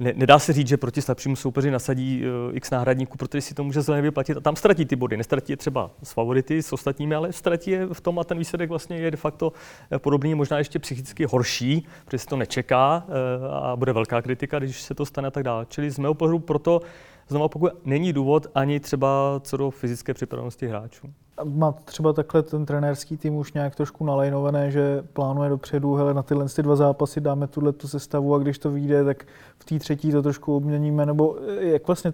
[0.00, 3.64] ne, nedá se říct, že proti slabšímu soupeři nasadí uh, x náhradníků, protože si to
[3.64, 5.16] může zle vyplatit a tam ztratí ty body.
[5.16, 8.68] Nestratí je třeba s favority, s ostatními, ale ztratí je v tom a ten výsledek
[8.68, 9.52] vlastně je de facto
[9.90, 14.58] eh, podobný, možná ještě psychicky horší, protože se to nečeká uh, a bude velká kritika,
[14.58, 15.66] když se to stane a tak dále.
[15.68, 16.80] Čili z mého pohledu proto
[17.28, 21.12] znovu pokud není důvod ani třeba co do fyzické připravenosti hráčů.
[21.44, 26.22] Má třeba takhle ten trenérský tým už nějak trošku nalajnované, že plánuje dopředu, hele, na
[26.22, 29.24] tyhle ty dva zápasy dáme tuhle tu sestavu a když to vyjde, tak
[29.58, 32.12] v té třetí to trošku obměníme, nebo jak vlastně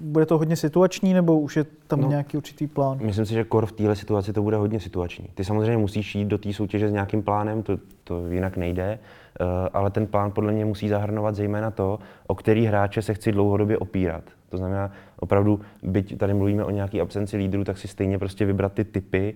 [0.00, 2.98] bude to hodně situační, nebo už je tam no, nějaký určitý plán?
[3.02, 5.28] Myslím si, že kor v téhle situaci to bude hodně situační.
[5.34, 8.98] Ty samozřejmě musíš jít do té soutěže s nějakým plánem, to, to jinak nejde,
[9.40, 13.32] uh, ale ten plán podle mě musí zahrnovat zejména to, o který hráče se chci
[13.32, 14.24] dlouhodobě opírat.
[14.48, 18.72] To znamená, opravdu, byť tady mluvíme o nějaké absenci lídrů, tak si stejně prostě vybrat
[18.72, 19.34] ty typy,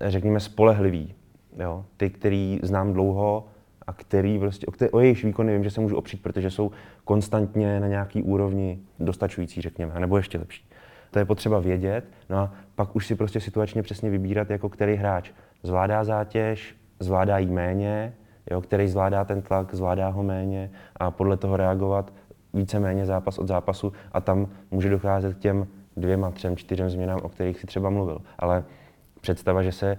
[0.00, 1.14] řekněme, spolehlivý.
[1.58, 1.84] Jo?
[1.96, 3.46] Ty, který znám dlouho,
[3.86, 6.70] a který prostě, o, který, o jejich výkony vím, že se můžu opřít, protože jsou
[7.04, 10.68] konstantně na nějaký úrovni dostačující, řekněme, nebo ještě lepší.
[11.10, 14.94] To je potřeba vědět, no a pak už si prostě situačně přesně vybírat, jako který
[14.94, 15.30] hráč
[15.62, 18.14] zvládá zátěž, zvládá jí méně,
[18.50, 22.12] jo, který zvládá ten tlak, zvládá ho méně a podle toho reagovat
[22.54, 27.28] víceméně zápas od zápasu a tam může docházet k těm dvěma, třem, čtyřem změnám, o
[27.28, 28.22] kterých si třeba mluvil.
[28.38, 28.64] Ale
[29.20, 29.98] představa, že se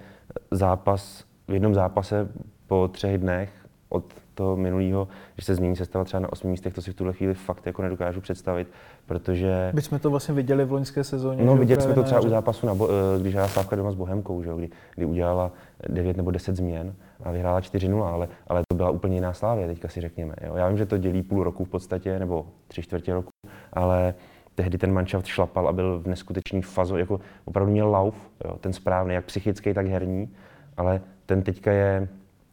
[0.51, 2.29] zápas v jednom zápase
[2.67, 3.49] po třech dnech
[3.89, 7.13] od toho minulého, že se změní sestava třeba na osmi místech, to si v tuhle
[7.13, 8.67] chvíli fakt jako nedokážu představit,
[9.05, 9.71] protože...
[9.73, 11.43] Byť jsme to vlastně viděli v loňské sezóně.
[11.43, 14.43] No, viděli jsme to třeba u zápasu, na, eh, když hrála Sávka doma s Bohemkou,
[14.43, 15.51] že, kdy, kdy udělala
[15.89, 16.93] 9 nebo 10 změn
[17.23, 20.35] a vyhrála 4-0, ale, ale to byla úplně jiná slávě, teďka si řekněme.
[20.41, 20.55] Jo.
[20.55, 23.29] Já vím, že to dělí půl roku v podstatě, nebo tři čtvrtě roku,
[23.73, 24.13] ale
[24.55, 28.73] tehdy ten manšaft šlapal a byl v neskutečný fazo, jako opravdu měl lauf, jo, ten
[28.73, 30.29] správný, jak psychický, tak herní,
[30.77, 32.07] ale ten teďka je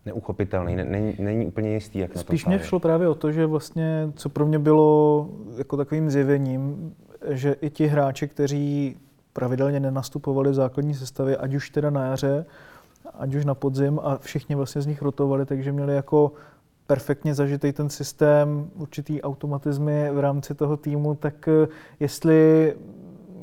[0.06, 3.32] neuchopitelný, není, není úplně jistý, jak Spíš na to Spíš mě šlo právě o to,
[3.32, 6.94] že vlastně, co pro mě bylo jako takovým zjevením,
[7.28, 8.96] že i ti hráči, kteří
[9.32, 12.46] pravidelně nenastupovali v základní sestavě, ať už teda na jaře,
[13.14, 16.32] ať už na podzim a všichni vlastně z nich rotovali, takže měli jako
[16.86, 21.68] perfektně zažitý ten systém, určitý automatizmy v rámci toho týmu, tak eh,
[22.00, 22.74] jestli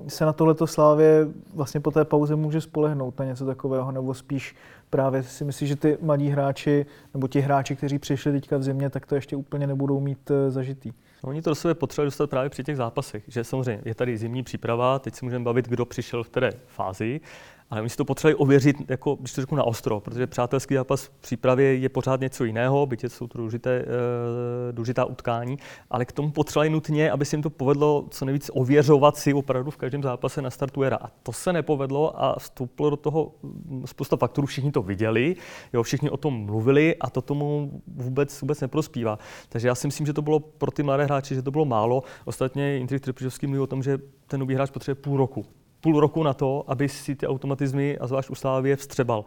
[0.08, 4.56] se na tohleto Slávě vlastně po té pauze může spolehnout na něco takového, nebo spíš
[4.90, 8.90] právě si myslíš, že ty mladí hráči, nebo ti hráči, kteří přišli teďka v zimě,
[8.90, 10.92] tak to ještě úplně nebudou mít eh, zažitý?
[11.24, 14.44] Oni to do sebe potřebovali dostat právě při těch zápasech, že samozřejmě je tady zimní
[14.44, 17.22] příprava, teď si můžeme bavit, kdo přišel v které fázi,
[17.70, 21.04] ale oni si to potřebovali ověřit, jako, když to řeknu na ostro, protože přátelský zápas
[21.04, 23.86] v přípravě je pořád něco jiného, byť jsou to důležité,
[24.70, 25.58] e, důležitá utkání,
[25.90, 29.72] ale k tomu potřebovali nutně, aby se jim to povedlo co nejvíc ověřovat si opravdu
[29.72, 30.98] v každém zápase na startu era.
[31.02, 33.32] A to se nepovedlo a vstoupilo do toho
[33.86, 35.36] spousta faktorů, všichni to viděli,
[35.74, 39.20] jo, všichni o tom mluvili a to tomu vůbec, vůbec neprospívá.
[39.50, 42.04] Takže já si myslím, že to bylo pro ty mladé hráči, že to bylo málo.
[42.26, 45.46] Ostatně Jindřich Trpišovský mluví o tom, že ten nový hráč potřebuje půl roku
[45.92, 49.26] půl roku na to, aby si ty automatizmy, a zvlášť u Slávě, vstřebal.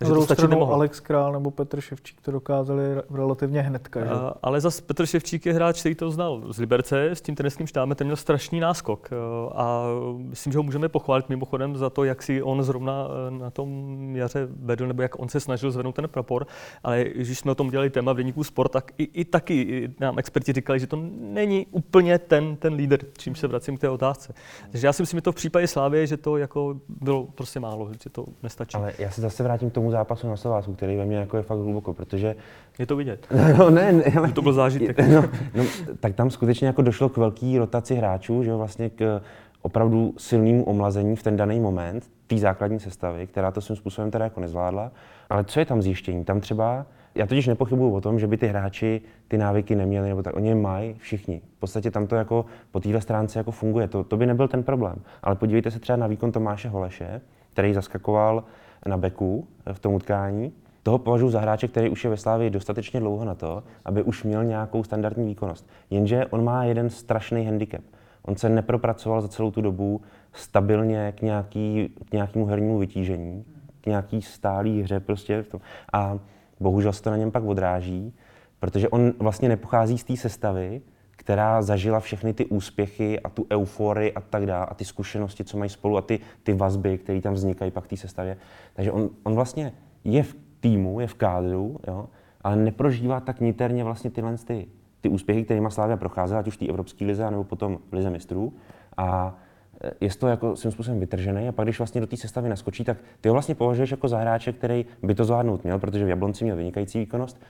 [0.00, 0.74] Takže to stačí nemohlo.
[0.74, 2.82] Alex Král nebo Petr Ševčík to dokázali
[3.14, 4.00] relativně hnedka.
[4.00, 4.10] Že?
[4.10, 7.66] Uh, ale zase Petr Ševčík je hráč, který to znal z Liberce, s tím tenisním
[7.66, 9.10] štábem, ten měl strašný náskok.
[9.12, 9.84] Uh, a
[10.16, 13.96] myslím, že ho můžeme pochválit mimochodem za to, jak si on zrovna uh, na tom
[14.16, 16.46] jaře vedl, nebo jak on se snažil zvednout ten prapor.
[16.82, 20.18] Ale když jsme o tom dělali téma v deníku sport, tak i, i taky nám
[20.18, 24.32] experti říkali, že to není úplně ten, ten líder, čím se vracím k té otázce.
[24.70, 27.90] Takže já si myslím, že to v případě Slávy, že to jako bylo prostě málo,
[28.02, 28.76] že to nestačí.
[28.76, 31.42] Ale já se zase vrátím k tomu zápasu na Slovácku, který ve mně jako je
[31.42, 32.36] fakt hluboko, protože...
[32.78, 33.26] Je to vidět.
[33.58, 34.32] No ne, ne ale...
[34.32, 34.98] To byl zážitek.
[35.08, 35.24] No,
[35.54, 35.64] no,
[36.00, 39.20] tak tam skutečně jako došlo k velké rotaci hráčů, že vlastně k
[39.62, 44.24] opravdu silnému omlazení v ten daný moment té základní sestavy, která to svým způsobem teda
[44.24, 44.92] jako nezvládla.
[45.30, 46.24] Ale co je tam zjištění?
[46.24, 50.22] Tam třeba, já totiž nepochybuju o tom, že by ty hráči ty návyky neměli, nebo
[50.22, 51.42] tak, oni je mají všichni.
[51.56, 54.62] V podstatě tam to jako po téhle stránce jako funguje, to, to by nebyl ten
[54.62, 54.96] problém.
[55.22, 57.20] Ale podívejte se třeba na výkon Tomáše Holeše,
[57.52, 58.44] který zaskakoval
[58.86, 60.52] na beku v tom utkání.
[60.82, 64.24] Toho považuji za hráče, který už je ve Slávii dostatečně dlouho na to, aby už
[64.24, 65.68] měl nějakou standardní výkonnost.
[65.90, 67.84] Jenže on má jeden strašný handicap.
[68.22, 70.00] On se nepropracoval za celou tu dobu
[70.32, 73.44] stabilně k, nějaký, k nějakému hernímu vytížení,
[73.80, 75.42] k nějaký stálý hře prostě.
[75.42, 75.60] V tom.
[75.92, 76.18] A
[76.60, 78.12] bohužel se to na něm pak odráží,
[78.60, 80.82] protože on vlastně nepochází z té sestavy,
[81.20, 85.58] která zažila všechny ty úspěchy a tu euforii a tak dále a ty zkušenosti, co
[85.58, 88.36] mají spolu a ty, ty vazby, které tam vznikají pak v té sestavě.
[88.74, 89.72] Takže on, on vlastně
[90.04, 92.08] je v týmu, je v kádru, jo,
[92.40, 94.66] ale neprožívá tak niterně vlastně tyhle ty,
[95.00, 98.52] ty úspěchy, kterými Slávia procházela, ať už té Evropské lize, nebo potom lize mistrů.
[98.96, 99.36] A
[99.84, 102.84] e, je to jako svým způsobem vytržený a pak když vlastně do té sestavy naskočí,
[102.84, 106.08] tak ty ho vlastně považuješ jako za hráče, který by to zvládnout měl, protože v
[106.08, 107.40] Jablonci měl vynikající výkonnost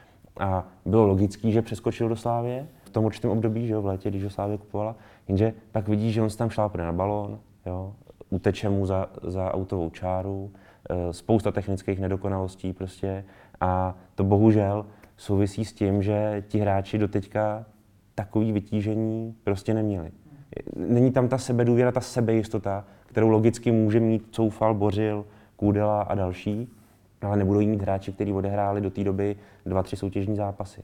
[0.40, 4.24] a bylo logický, že přeskočil do Slávie tom určitém období, že jo, v létě, když
[4.24, 4.96] ho Slávě kupovala,
[5.28, 7.92] jenže pak vidí, že on se tam šlápne na balón, jo,
[8.30, 10.50] uteče mu za, za autovou čáru,
[10.90, 13.24] e, spousta technických nedokonalostí prostě.
[13.60, 17.66] A to bohužel souvisí s tím, že ti hráči doteďka
[18.14, 20.10] takový vytížení prostě neměli.
[20.76, 25.26] Není tam ta sebedůvěra, ta sebejistota, kterou logicky může mít Coufal, Bořil,
[25.56, 26.72] Kůdela a další,
[27.22, 30.82] ale nebudou jí mít hráči, kteří odehráli do té doby dva, tři soutěžní zápasy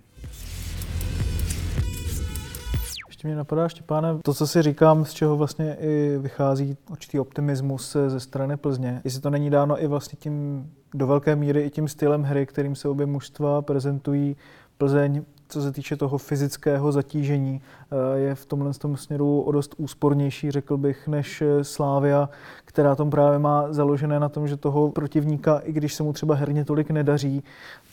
[3.26, 8.20] Mě napadá, Štěpáne, to, co si říkám, z čeho vlastně i vychází určitý optimismus ze
[8.20, 9.00] strany Plzně.
[9.04, 12.76] Jestli to není dáno i vlastně tím do velké míry i tím stylem hry, kterým
[12.76, 14.36] se obě mužstva prezentují.
[14.78, 19.74] Plzeň co se týče toho fyzického zatížení, eh, je v tomhle tom směru o dost
[19.78, 22.28] úspornější, řekl bych, než eh, Slávia,
[22.64, 26.34] která tom právě má založené na tom, že toho protivníka, i když se mu třeba
[26.34, 27.44] herně tolik nedaří,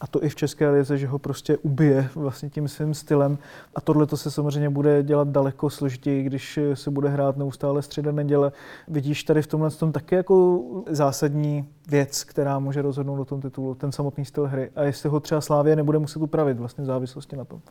[0.02, 3.38] a to i v České lize, že ho prostě ubije vlastně tím svým stylem.
[3.76, 7.82] A tohle to se samozřejmě bude dělat daleko složitěji, když eh, se bude hrát neustále
[7.82, 8.52] středa neděle.
[8.88, 13.76] Vidíš tady v tomhle tom taky jako zásadní věc, která může rozhodnout o tom titulu,
[13.76, 14.72] ten samotný styl hry.
[14.76, 17.62] A jestli ho třeba Slávě nebude muset upravit vlastně v závislosti na tom.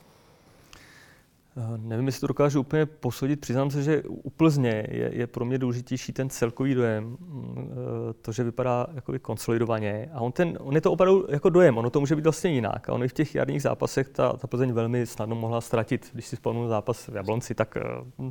[1.57, 3.41] Eh, nevím, jestli to dokážu úplně posoudit.
[3.41, 8.13] Přiznám se, že u Plzně je, je pro mě důležitější ten celkový dojem, mm, eh,
[8.13, 10.11] to, že vypadá jako konsolidovaně.
[10.13, 12.89] A on, ten, on je to opravdu jako dojem, ono to může být vlastně jinak.
[12.89, 16.11] A on i v těch jarních zápasech ta, ta Plzeň velmi snadno mohla ztratit.
[16.13, 17.83] Když si vzpomenu zápas v Jablonci, tak eh,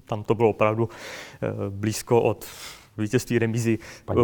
[0.05, 0.89] tam to bylo opravdu
[1.69, 2.45] blízko od
[2.97, 3.79] vítězství, remízy,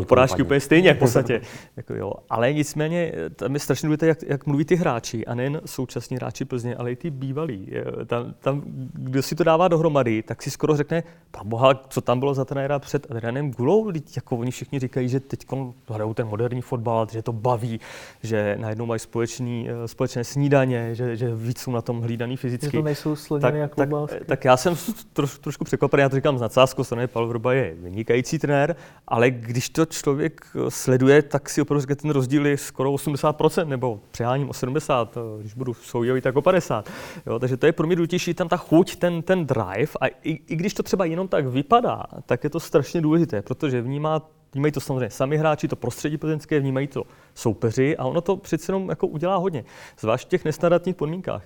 [0.07, 1.41] porážky úplně stejně v podstatě.
[1.77, 2.13] jako jo.
[2.29, 6.45] Ale nicméně tam je strašně důležité, jak, jak mluví ty hráči, a nejen současní hráči
[6.45, 7.71] Plzně, ale i ty bývalí.
[8.05, 11.03] Tam, tam, kdo si to dává dohromady, tak si skoro řekne,
[11.43, 15.45] boha, co tam bylo za trenéra před Adrianem Gulou, jako oni všichni říkají, že teď
[15.89, 17.79] hrajou ten moderní fotbal, že to baví,
[18.23, 22.67] že najednou mají společný, eh, společné snídaně, že, že víc jsou na tom hlídaný fyzicky.
[22.67, 23.89] Že to nejsou tak, jako tak,
[24.25, 24.75] tak, já jsem
[25.13, 28.75] troš, trošku překvapený, já to říkám z nadsázkou, Pavel Vrba je vynikající trenér, trenér,
[29.07, 33.99] ale když to člověk eh, sleduje, tak si opravdu ten rozdíl je skoro 80%, nebo
[34.11, 36.89] přeháním o 70, eh, když budu soujový, tak o 50.
[37.25, 40.39] Jo, takže to je pro mě důležitější, tam ta chuť, ten, ten drive a i,
[40.47, 44.21] i, když to třeba jenom tak vypadá, tak je to strašně důležité, protože vnímá
[44.53, 47.03] Vnímají to samozřejmě sami hráči, to prostředí plzeňské, vnímají to
[47.35, 49.63] soupeři a ono to přece jenom jako udělá hodně,
[49.99, 51.43] zvlášť v těch nestandardních podmínkách.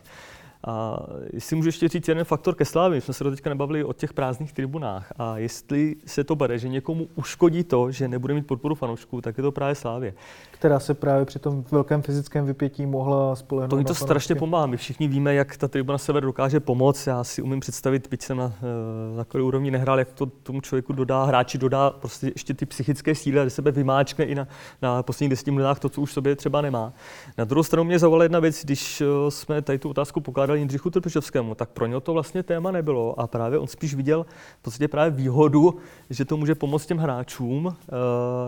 [0.67, 0.99] A
[1.33, 3.93] jestli můžu ještě říct jeden faktor ke Slávě, my jsme se do teďka nebavili o
[3.93, 8.47] těch prázdných tribunách a jestli se to bere, že někomu uškodí to, že nebude mít
[8.47, 10.13] podporu fanoušků, tak je to právě Slávě.
[10.51, 13.69] Která se právě při tom velkém fyzickém vypětí mohla spolehnout.
[13.69, 14.65] To jim to strašně pomáhá.
[14.65, 17.07] My všichni víme, jak ta tribuna sever dokáže pomoct.
[17.07, 20.93] Já si umím představit, byť jsem na eh, takové úrovni nehrál, jak to tomu člověku
[20.93, 24.47] dodá, hráči dodá prostě ještě ty psychické síly a sebe vymáčkne i na,
[24.81, 26.93] na posledních deseti minutách to, co už sobě třeba nemá.
[27.37, 30.57] Na druhou stranu mě zaujala jedna věc, když eh, jsme tady tu otázku pokládali pokládal
[30.57, 34.25] Jindřichu Trpišovskému, tak pro něho to vlastně téma nebylo a právě on spíš viděl
[34.59, 35.77] v podstatě právě výhodu,
[36.09, 37.75] že to může pomoct těm hráčům.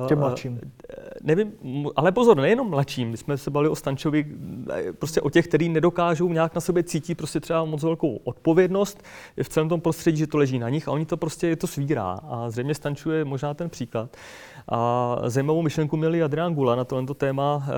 [0.03, 0.59] Eh, těm mladším.
[1.23, 1.51] Nevím,
[1.95, 3.09] ale pozor, nejenom mladším.
[3.09, 4.25] My jsme se bavili o Stančovi,
[4.71, 9.03] eh, prostě o těch, kteří nedokážou nějak na sebe cítit prostě třeba moc velkou odpovědnost
[9.43, 11.67] v celém tom prostředí, že to leží na nich a oni to prostě je to
[11.67, 12.19] svírá.
[12.23, 14.17] A zřejmě Stanču je možná ten příklad.
[14.67, 17.71] A zajímavou myšlenku měli Adrián Gula na tohle téma, eh,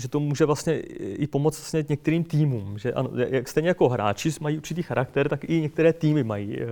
[0.00, 2.78] že to může vlastně i pomoct vlastně některým týmům.
[2.78, 6.66] Že ano, jak stejně jako hráči mají určitý charakter, tak i některé týmy mají uh,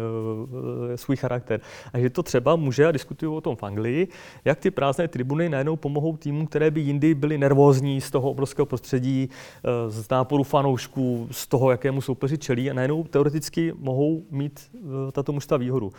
[0.94, 1.60] svůj charakter.
[1.92, 4.08] A že to třeba může, a diskutují o tom v Anglii,
[4.44, 8.66] jak ty prázdné tribuny najednou pomohou týmům, které by jindy byly nervózní z toho obrovského
[8.66, 14.70] prostředí, uh, z náporu fanoušků, z toho, jakému soupeři čelí a najednou teoreticky mohou mít
[15.12, 15.92] tato mužstva výhodu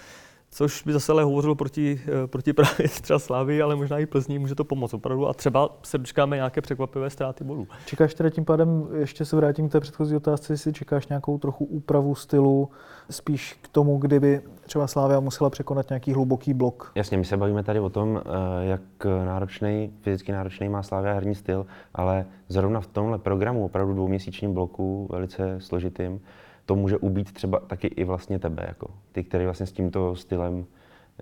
[0.52, 4.40] což by zase ale hovořilo proti, eh, proti právě třeba Slávy, ale možná i Plzní
[4.40, 7.68] může to pomoct opravdu a třeba se dočkáme nějaké překvapivé ztráty bodů.
[7.86, 11.66] Čekáš teda tím pádem, ještě se vrátím k té předchozí otázce, jestli čekáš nějakou trochu
[11.66, 12.70] úpravu stylu,
[13.10, 16.92] spíš k tomu, kdyby třeba Slávia musela překonat nějaký hluboký blok.
[16.96, 18.82] Jasně, my se bavíme tady o tom, eh, jak
[19.26, 25.08] náročný, fyzicky náročný má Slávia herní styl, ale zrovna v tomhle programu, opravdu dvouměsíčním bloku,
[25.12, 26.20] velice složitým,
[26.66, 30.66] to může ubít třeba taky i vlastně tebe, jako ty, který vlastně s tímto stylem,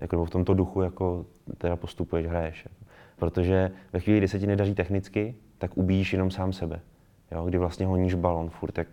[0.00, 1.26] jako v tomto duchu jako
[1.58, 2.64] teda postupuješ, hraješ.
[2.64, 2.84] Jako.
[3.16, 6.80] Protože ve chvíli, kdy se ti nedaří technicky, tak ubíjíš jenom sám sebe.
[7.32, 7.44] Jo?
[7.44, 8.88] Kdy vlastně honíš balon furt jak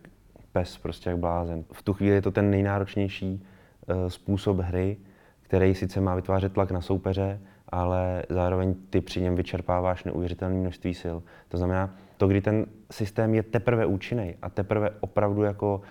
[0.52, 1.64] pes, prostě jak blázen.
[1.72, 3.44] V tu chvíli je to ten nejnáročnější
[3.88, 4.98] uh, způsob hry,
[5.42, 10.94] který sice má vytvářet tlak na soupeře, ale zároveň ty při něm vyčerpáváš neuvěřitelné množství
[11.04, 11.18] sil.
[11.48, 15.82] To znamená, to, kdy ten systém je teprve účinný a teprve opravdu jako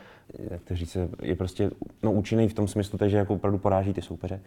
[0.51, 1.71] jak to říct, je prostě
[2.03, 4.41] no, účinný v tom smyslu, že jako opravdu poráží ty soupeře,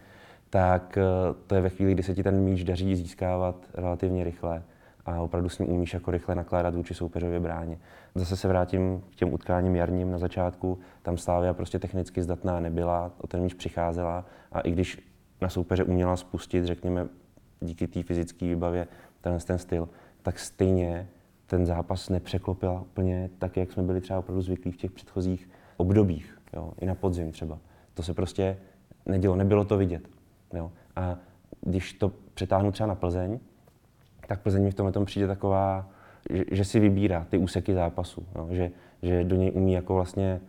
[0.50, 1.04] tak eh,
[1.48, 4.64] to je ve chvíli, kdy se ti ten míč daří získávat relativně rychle
[5.06, 7.78] a opravdu s ním umíš jako rychle nakládat vůči soupeřově bráně.
[8.16, 10.80] Zase se vrátím k těm utkáním jarním na začátku.
[11.02, 15.10] Tam Slávia prostě technicky zdatná nebyla, o ten míč přicházela a i když
[15.42, 17.08] na soupeře uměla spustit, řekněme,
[17.60, 18.88] díky té fyzické výbavě,
[19.22, 19.90] ten, ten styl,
[20.22, 21.08] tak stejně
[21.48, 26.38] ten zápas nepřeklopila úplně tak, jak jsme byli třeba opravdu zvyklí v těch předchozích obdobích,
[26.54, 27.58] jo, i na podzim třeba.
[27.94, 28.58] To se prostě
[29.06, 30.10] nedělo, nebylo to vidět.
[30.54, 30.72] Jo.
[30.96, 31.18] A
[31.62, 33.40] když to přetáhnu třeba na Plzeň,
[34.28, 35.90] tak Plzeň mi v tomhle tom přijde taková,
[36.30, 40.42] že, že si vybírá ty úseky zápasu, jo, že, že do něj umí jako vlastně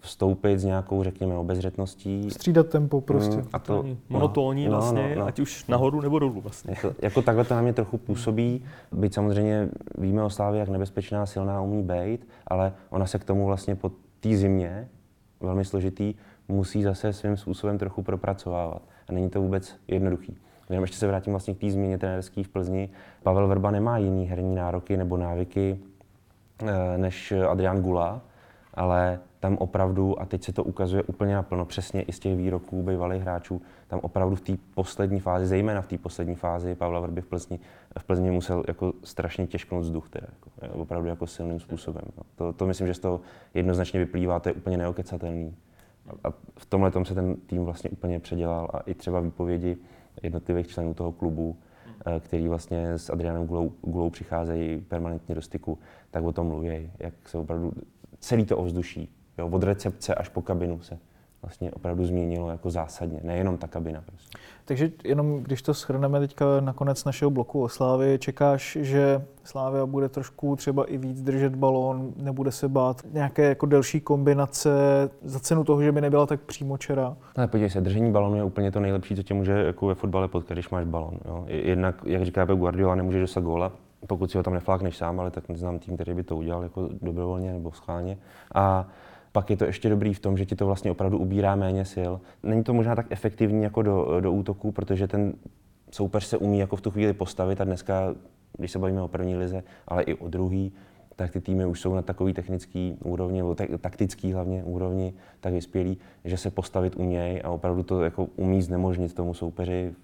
[0.00, 2.30] vstoupit s nějakou, řekněme, obezřetností.
[2.30, 3.36] Střídat tempo prostě.
[3.36, 5.26] Mm, A to monotónní no, no, vlastně, no, no.
[5.26, 6.70] ať už nahoru nebo dolů vlastně.
[6.70, 8.64] Jako, jako takhle to na mě trochu působí.
[8.92, 13.46] Byť samozřejmě víme o Slávě, jak nebezpečná, silná umí být, ale ona se k tomu
[13.46, 14.88] vlastně po té zimě,
[15.40, 16.14] velmi složitý,
[16.48, 18.82] musí zase svým způsobem trochu propracovávat.
[19.08, 20.36] A není to vůbec jednoduchý.
[20.70, 22.90] Jenom ještě se vrátím vlastně k té změně trenérský v Plzni.
[23.22, 25.78] Pavel Vrba nemá jiný herní nároky nebo návyky
[26.62, 28.20] eh, než Adrian Gula,
[28.74, 32.82] ale tam opravdu, a teď se to ukazuje úplně naplno, přesně i z těch výroků
[32.82, 37.20] bývalých hráčů, tam opravdu v té poslední fázi, zejména v té poslední fázi Pavla Vrby
[37.20, 37.58] v Plzni,
[37.98, 40.26] v Plzni musel jako strašně těžknout vzduch, teda,
[40.62, 42.02] jako, opravdu jako silným způsobem.
[42.16, 42.22] No.
[42.36, 43.20] To, to, myslím, že z toho
[43.54, 45.56] jednoznačně vyplývá, to je úplně neokecatelný.
[46.08, 49.76] A, a v tomhle tom se ten tým vlastně úplně předělal a i třeba výpovědi
[50.22, 51.56] jednotlivých členů toho klubu,
[52.06, 55.78] eh, který vlastně s Adrianem Gulou, Gulou přicházejí permanentně do styku,
[56.10, 57.72] tak o tom mluví, jak se opravdu
[58.18, 60.98] celý to ovzduší, jo, od recepce až po kabinu se
[61.42, 64.02] vlastně opravdu změnilo jako zásadně, nejenom ta kabina.
[64.06, 64.38] Prostě.
[64.64, 69.86] Takže jenom když to shrneme teďka na konec našeho bloku o Slávě, čekáš, že Slávia
[69.86, 74.70] bude trošku třeba i víc držet balón, nebude se bát nějaké jako delší kombinace
[75.22, 77.16] za cenu toho, že by nebyla tak přímočera?
[77.36, 80.28] Ale podívej se, držení balonu je úplně to nejlepší, co tě může jako ve fotbale
[80.28, 81.18] potkat, když máš balon.
[81.24, 81.44] Jo.
[81.46, 83.72] Jednak, jak říká Pep Guardiola, nemůžeš dostat góla,
[84.06, 86.88] pokud si ho tam neflákneš sám, ale tak neznám tým, který by to udělal jako
[87.02, 88.18] dobrovolně nebo schválně.
[88.54, 88.88] A
[89.32, 92.12] pak je to ještě dobrý v tom, že ti to vlastně opravdu ubírá méně sil.
[92.42, 95.34] Není to možná tak efektivní jako do, do útoku, protože ten
[95.90, 98.14] soupeř se umí jako v tu chvíli postavit a dneska,
[98.58, 100.72] když se bavíme o první lize, ale i o druhý,
[101.16, 105.98] tak ty týmy už jsou na takový technický úrovni, nebo taktický hlavně úrovni, tak vyspělí,
[106.24, 109.94] že se postavit umějí a opravdu to jako umí znemožnit tomu soupeři,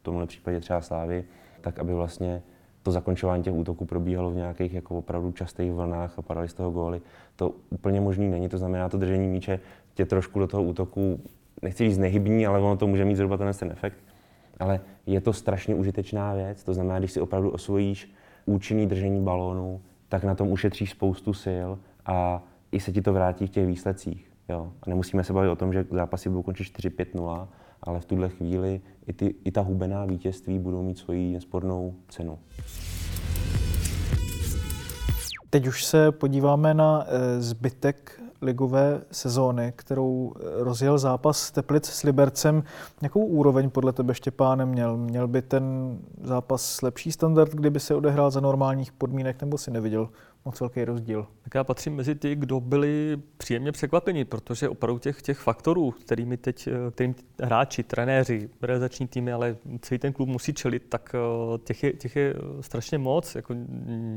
[0.00, 1.24] v tomhle případě třeba Slávy,
[1.60, 2.42] tak aby vlastně
[2.82, 6.70] to zakončování těch útoků probíhalo v nějakých jako opravdu častých vlnách a padaly z toho
[6.70, 7.00] góly.
[7.36, 9.60] To úplně možný není, to znamená, to držení míče
[9.94, 11.20] tě trošku do toho útoku,
[11.62, 13.98] nechci říct nehybní, ale ono to může mít zhruba ten, ten efekt.
[14.60, 18.12] Ale je to strašně užitečná věc, to znamená, když si opravdu osvojíš
[18.46, 21.70] účinný držení balónu, tak na tom ušetříš spoustu sil
[22.06, 22.42] a
[22.72, 24.30] i se ti to vrátí v těch výsledcích.
[24.48, 24.72] Jo.
[24.82, 27.48] A nemusíme se bavit o tom, že zápasy budou končit 4-5-0,
[27.82, 32.38] ale v tuhle chvíli i, ty, i ta hubená vítězství budou mít svoji nespornou cenu.
[35.50, 42.02] Teď už se podíváme na eh, zbytek ligové sezóny, kterou eh, rozjel zápas Teplic s
[42.02, 42.62] Libercem.
[43.02, 44.96] Jakou úroveň podle tebe Štěpáne měl?
[44.96, 50.08] Měl by ten zápas lepší standard, kdyby se odehrál za normálních podmínek, nebo si neviděl
[50.44, 51.26] moc velký rozdíl.
[51.42, 56.36] Tak já patřím mezi ty, kdo byli příjemně překvapeni, protože opravdu těch, těch faktorů, kterými
[56.36, 61.82] teď, kterým hráči, trenéři, realizační týmy, ale celý ten klub musí čelit, tak eh, těch
[61.82, 63.34] je, těch je strašně moc.
[63.34, 63.54] Jako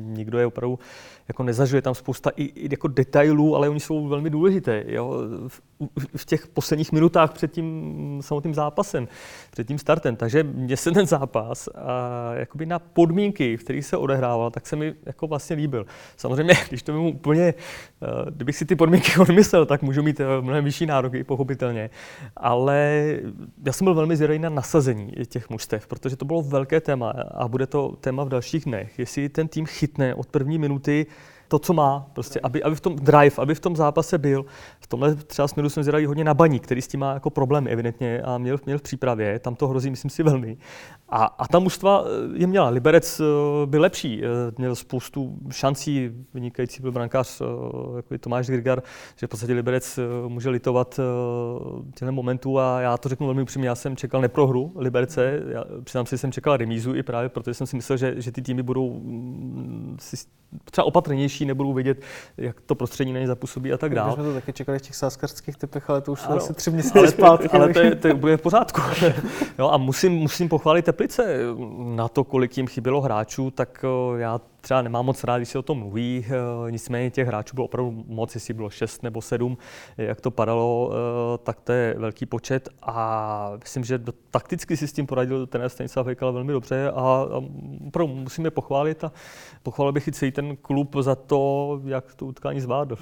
[0.04, 0.80] nikdo je opravdu
[1.28, 4.84] jako nezažuje tam spousta i, i jako detailů, ale oni jsou velmi důležité.
[4.88, 5.14] Jo?
[5.48, 5.62] V,
[6.16, 9.08] v těch posledních minutách před tím samotným zápasem,
[9.52, 10.16] před tím startem.
[10.16, 14.76] Takže mně se ten zápas a jakoby na podmínky, v kterých se odehrával, tak se
[14.76, 15.86] mi jako vlastně líbil.
[16.18, 20.26] Samozřejmě, když to mu úplně, eh, kdybych si ty podmínky odmyslel, tak můžu mít eh,
[20.42, 21.90] mnohem vyšší nároky, pochopitelně.
[22.38, 23.08] Ale
[23.66, 27.48] já jsem byl velmi zvědavý na nasazení těch mužstev, protože to bylo velké téma a
[27.48, 29.00] bude to téma v dalších dnech.
[29.00, 31.06] Jestli ten tým chytne od první minuty
[31.48, 34.46] to, co má, prostě, aby, aby v tom drive, aby v tom zápase byl.
[34.80, 37.68] V tomhle třeba směru jsem zvědavý hodně na baní, který s tím má jako problém
[37.68, 40.58] evidentně a měl, měl v přípravě, tam to hrozí, myslím si, velmi.
[41.10, 42.70] A, a ta mužstva eh, je měla.
[42.70, 43.24] Liberec eh,
[43.66, 44.28] byl lepší, eh,
[44.58, 47.42] měl spoustu šancí, vynikající byl brankář
[47.96, 48.84] jako Tomáš Grigar,
[49.16, 51.00] že v podstatě Liberec může litovat
[51.96, 56.06] těchto momentů a já to řeknu velmi upřímně, já jsem čekal neprohru Liberce, já, přiznám
[56.06, 58.64] si, že jsem čekal remízu i právě protože jsem si myslel, že, že ty týmy
[58.64, 60.18] budou mm, si
[60.72, 62.02] třeba opatrnější, nebudou vědět,
[62.38, 64.10] jak to prostředí na ně zapůsobí a tak dále.
[64.10, 66.72] My jsme to taky čekali v těch sáskarských typech, ale to už jsou asi tři
[66.72, 67.48] měsíce ale zpátky.
[67.48, 68.82] Ale to je, to je úplně v pořádku.
[69.60, 71.40] jo, a musím, musím pochválit Teplice
[71.78, 73.86] na to, kolik jim chybělo hráčů, tak
[74.18, 76.26] já třeba nemám moc rád, když se o tom mluví,
[76.70, 79.58] nicméně těch hráčů bylo opravdu moc, jestli bylo šest nebo sedm,
[79.98, 80.92] jak to padalo,
[81.44, 84.00] tak to je velký počet a myslím, že
[84.32, 87.26] takticky si s tím poradil ten Stanislav Hejkal velmi dobře a,
[87.88, 89.12] opravdu musíme pochválit a
[89.64, 92.98] pochválil bych i celý ten klub za to, jak to utkání zvládl.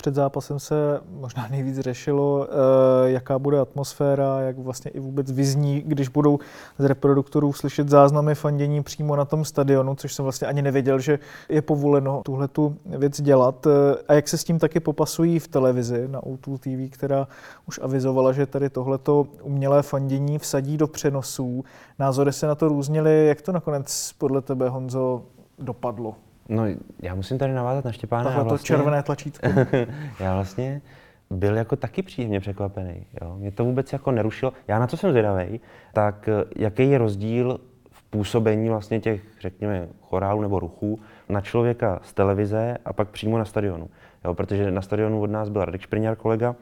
[0.00, 5.80] Před zápasem se možná nejvíc řešilo, eh, jaká bude atmosféra, jak vlastně i vůbec vyzní,
[5.80, 6.38] když budou
[6.78, 11.18] z reproduktorů slyšet záznamy fandění přímo na tom stadionu, což jsem vlastně ani nevěděl, že
[11.48, 13.66] je povoleno tuhle tu věc dělat.
[13.66, 13.70] Eh,
[14.08, 17.28] a jak se s tím taky popasují v televizi na O2 TV, která
[17.68, 21.64] už avizovala, že tady tohleto umělé fandění vsadí do přenosů.
[21.98, 23.26] Názory se na to různily.
[23.26, 25.22] Jak to nakonec podle tebe, Honzo,
[25.58, 26.14] dopadlo?
[26.50, 26.64] No,
[27.02, 28.24] já musím tady navázat na Štěpána.
[28.24, 29.48] Tohle vlastně, to červené tlačítko.
[30.20, 30.82] já vlastně
[31.30, 33.06] byl jako taky příjemně překvapený.
[33.22, 33.36] Jo.
[33.36, 34.52] Mě to vůbec jako nerušilo.
[34.68, 35.60] Já na co jsem zvědavý,
[35.92, 42.00] tak eh, jaký je rozdíl v působení vlastně těch, řekněme, chorálů nebo ruchů na člověka
[42.02, 43.90] z televize a pak přímo na stadionu.
[44.24, 46.56] Jo, protože na stadionu od nás byl Radek Špriňar, kolega,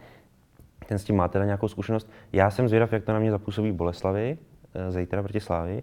[0.87, 2.11] ten s tím má teda nějakou zkušenost.
[2.33, 4.39] Já jsem zvědav, jak to na mě zapůsobí Boleslavy,
[4.75, 5.83] eh, zítra proti Slávy,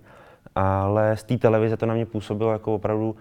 [0.55, 3.15] ale z té televize to na mě působilo jako opravdu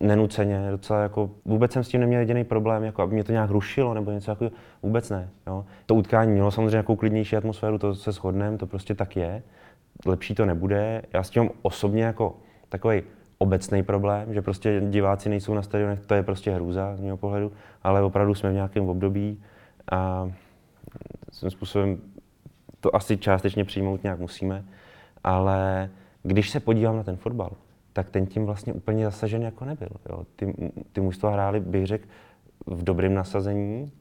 [0.00, 3.50] nenuceně, docela jako, vůbec jsem s tím neměl jediný problém, jako aby mě to nějak
[3.50, 4.50] rušilo nebo něco jako,
[4.82, 5.28] vůbec ne.
[5.46, 5.64] Jo.
[5.86, 9.42] To utkání mělo samozřejmě nějakou klidnější atmosféru, to se shodneme, to prostě tak je.
[10.06, 11.02] Lepší to nebude.
[11.12, 12.36] Já s tím osobně jako
[12.68, 13.02] takový
[13.38, 17.52] obecný problém, že prostě diváci nejsou na stadionech, to je prostě hrůza z mého pohledu,
[17.82, 19.40] ale opravdu jsme v nějakém období
[19.92, 20.30] a
[21.32, 21.98] svým způsobem
[22.80, 24.64] to asi částečně přijmout nějak musíme,
[25.24, 25.90] ale
[26.22, 27.50] když se podívám na ten fotbal,
[27.98, 29.88] tak ten tím vlastně úplně zasažen jako nebyl.
[30.08, 30.26] Jo.
[30.36, 30.54] Ty,
[30.92, 32.08] ty mužstva hráli, bych řekl,
[32.66, 33.92] v dobrém nasazení,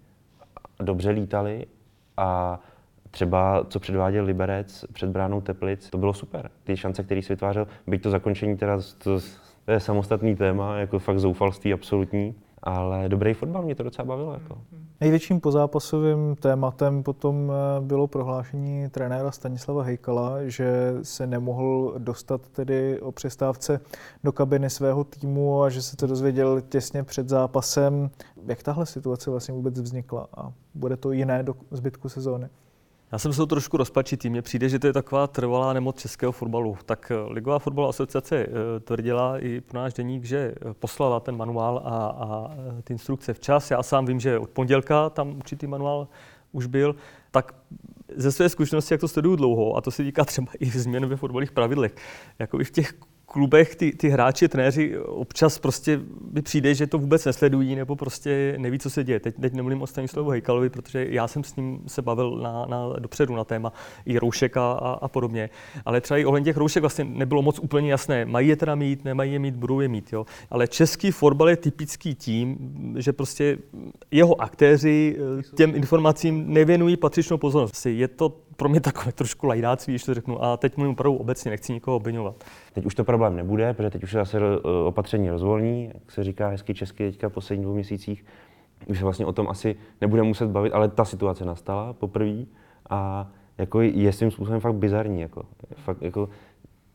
[0.79, 1.65] dobře lítali
[2.17, 2.59] a
[3.11, 6.51] třeba co předváděl Liberec před bránou Teplic, to bylo super.
[6.63, 9.19] Ty šance, které si vytvářel, byť to zakončení teda, to,
[9.65, 12.35] to je samostatný téma, jako fakt zoufalství absolutní,
[12.67, 14.33] ale dobrý fotbal, mě to docela bavilo.
[14.33, 14.57] Jako.
[15.01, 22.99] Největším pozápasovým tématem potom eh, bylo prohlášení trenéra Stanislava Hejkala, že se nemohl dostat tedy
[23.01, 23.79] o přestávce
[24.23, 28.09] do kabiny svého týmu a že se to dozvěděl těsně před zápasem.
[28.45, 32.49] Jak tahle situace vlastně vůbec vznikla a bude to jiné do zbytku sezóny?
[33.11, 34.29] Já jsem se trošku rozpačitý.
[34.29, 36.77] Mně přijde, že to je taková trvalá nemoc českého fotbalu.
[36.85, 41.37] Tak eh, Ligová fotbalová asociace eh, tvrdila i pro náš deník, že eh, poslala ten
[41.37, 43.71] manuál a, a ty instrukce včas.
[43.71, 46.07] Já sám vím, že od pondělka tam určitý manuál
[46.51, 46.95] už byl.
[47.31, 47.55] Tak
[48.15, 51.15] ze své zkušenosti, jak to sleduju dlouho, a to se týká třeba i změn ve
[51.15, 51.95] fotbalových pravidlech,
[52.39, 52.93] jako i v těch
[53.27, 55.99] klubech ty, ty hráči, trenéři občas prostě
[56.31, 59.19] mi přijde, že to vůbec nesledují nebo prostě neví, co se děje.
[59.19, 62.93] Teď, teď nemluvím o Stanislavu Hejkalovi, protože já jsem s ním se bavil na, na,
[62.99, 63.73] dopředu na téma
[64.05, 65.49] i roušek a, a, a podobně.
[65.85, 68.25] Ale třeba i ohledně těch roušek vlastně nebylo moc úplně jasné.
[68.25, 70.13] Mají je teda mít, nemají je mít, budou je mít.
[70.13, 70.25] Jo.
[70.49, 72.57] Ale český fotbal je typický tím,
[72.97, 73.57] že prostě
[74.11, 77.85] jeho aktéři eh, těm informacím nevěnují patřičnou pozornost.
[77.85, 80.43] Je to pro mě takové trošku lajdáctví, když to řeknu.
[80.43, 82.43] A teď mluvím opravdu obecně, nechci nikoho obvinovat.
[82.77, 86.23] Teď už to problém nebude, protože teď už se zase eh, opatření rozvolní, jak se
[86.23, 88.25] říká hezky česky teďka v posledních dvou měsících.
[88.85, 92.45] Už se vlastně o tom asi nebude muset bavit, ale ta situace nastala poprvé
[92.89, 95.21] a jako je svým způsobem fakt bizarní.
[95.21, 95.43] Jako,
[95.75, 96.29] fakt, jako,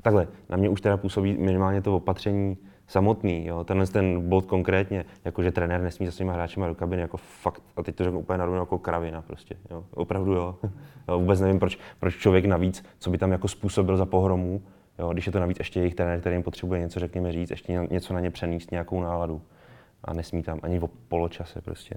[0.03, 2.57] takhle, na mě už teda působí minimálně to opatření
[2.87, 3.47] samotný.
[3.47, 3.65] Jo.
[3.65, 7.63] Tenhle ten bod konkrétně, jako že trenér nesmí se svýma hráčima do kabiny, jako fakt,
[7.77, 9.57] a teď to řeknu úplně na jako kravina prostě.
[9.71, 9.85] Jo.
[9.95, 10.57] Opravdu jo.
[11.09, 11.19] jo.
[11.19, 14.63] Vůbec nevím, proč, proč člověk navíc, co by tam jako způsobil za pohromu,
[15.03, 15.13] jo.
[15.13, 18.15] když je to navíc ještě jejich trenér, který jim potřebuje něco, řekněme, říct, ještě něco
[18.15, 19.43] na ně přenést, nějakou náladu.
[20.05, 21.95] A nesmí tam ani v poločase prostě.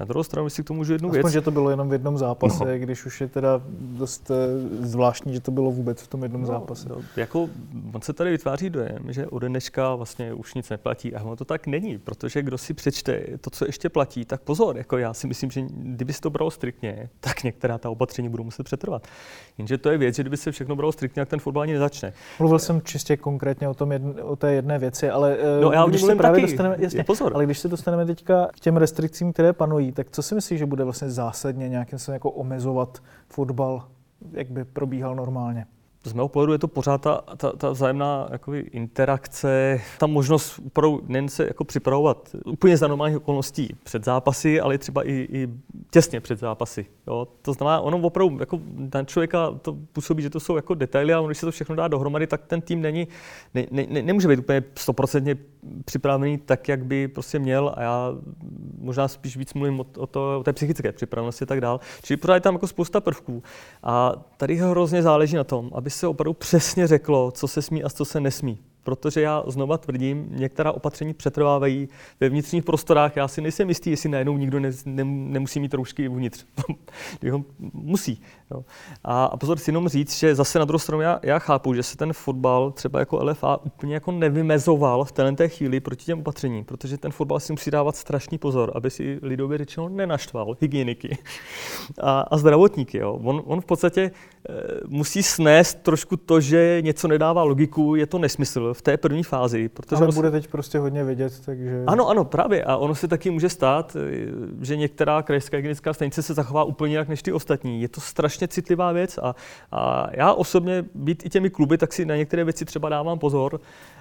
[0.00, 1.32] Na druhou stranu si k tomu můžu jednu Aspoň, věc.
[1.32, 2.78] že to bylo jenom v jednom zápase, no.
[2.78, 6.46] když už je teda dost eh, zvláštní, že to bylo vůbec v tom jednom no,
[6.46, 6.88] zápase.
[6.88, 7.48] No, jako,
[7.94, 11.14] on se tady vytváří dojem, že ode dneška vlastně už nic neplatí.
[11.14, 14.76] A ono to tak není, protože kdo si přečte to, co ještě platí, tak pozor,
[14.76, 18.44] jako já si myslím, že kdyby se to bralo striktně, tak některá ta opatření budou
[18.44, 19.06] muset přetrvat.
[19.58, 22.12] Jenže to je věc, že kdyby se všechno bralo striktně, tak ten fotbal ani nezačne.
[22.38, 25.84] Mluvil jsem čistě konkrétně o, tom jedn, o té jedné věci, ale eh, no, já
[25.86, 27.32] když se právě taky, dostaneme, jasně, pozor.
[27.34, 30.66] ale když se dostaneme teďka k těm restrikcím, které panují, tak co si myslíš, že
[30.66, 33.88] bude vlastně zásadně nějakým se jako omezovat fotbal,
[34.32, 35.66] jak by probíhal normálně?
[36.06, 41.02] Z mého pohledu je to pořád ta, ta, ta vzájemná jakoby, interakce, ta možnost opravdu
[41.06, 45.48] nejen se jako připravovat úplně za normálních okolností před zápasy, ale třeba i, i
[45.90, 46.86] těsně před zápasy.
[47.06, 47.28] Jo?
[47.42, 51.26] To znamená, ono opravdu, jako ten člověka to působí, že to jsou jako detaily, ale
[51.26, 53.08] když se to všechno dá dohromady, tak ten tým není,
[53.54, 55.36] ne, ne, ne, nemůže být úplně stoprocentně
[55.84, 58.14] připravený tak, jak by prostě měl a já
[58.78, 61.80] možná spíš víc mluvím o, o, to, o té psychické připravenosti a tak dál.
[62.02, 63.42] Čili pořád je tam jako spousta prvků
[63.82, 67.88] a tady hrozně záleží na tom, aby se opravdu přesně řeklo, co se smí a
[67.88, 71.88] co se nesmí protože já znova tvrdím, některá opatření přetrvávají
[72.20, 73.16] ve vnitřních prostorách.
[73.16, 76.44] Já si nejsem jistý, jestli najednou nikdo ne, ne, nemusí mít roušky uvnitř.
[77.72, 78.20] musí.
[78.50, 78.64] Jo.
[79.04, 81.82] A, a pozor, si jenom říct, že zase na druhou stranu já, já chápu, že
[81.82, 86.64] se ten fotbal třeba jako LFA úplně jako nevymezoval v té chvíli proti těm opatřením,
[86.64, 91.18] protože ten fotbal si musí dávat strašný pozor, aby si lidově řečeno nenaštval hygieniky
[92.00, 92.98] a, a zdravotníky.
[92.98, 93.20] Jo.
[93.24, 94.10] On, on v podstatě e,
[94.86, 99.68] musí snést trošku to, že něco nedává logiku, je to nesmysl v té první fázi.
[99.68, 101.84] Protože Ale bude teď prostě hodně vidět, takže...
[101.86, 102.64] Ano, ano, právě.
[102.64, 103.96] A ono se taky může stát,
[104.60, 107.82] že některá krajská hygienická stanice se zachová úplně jinak než ty ostatní.
[107.82, 109.34] Je to strašně citlivá věc a,
[109.72, 113.60] a já osobně být i těmi kluby, tak si na některé věci třeba dávám pozor,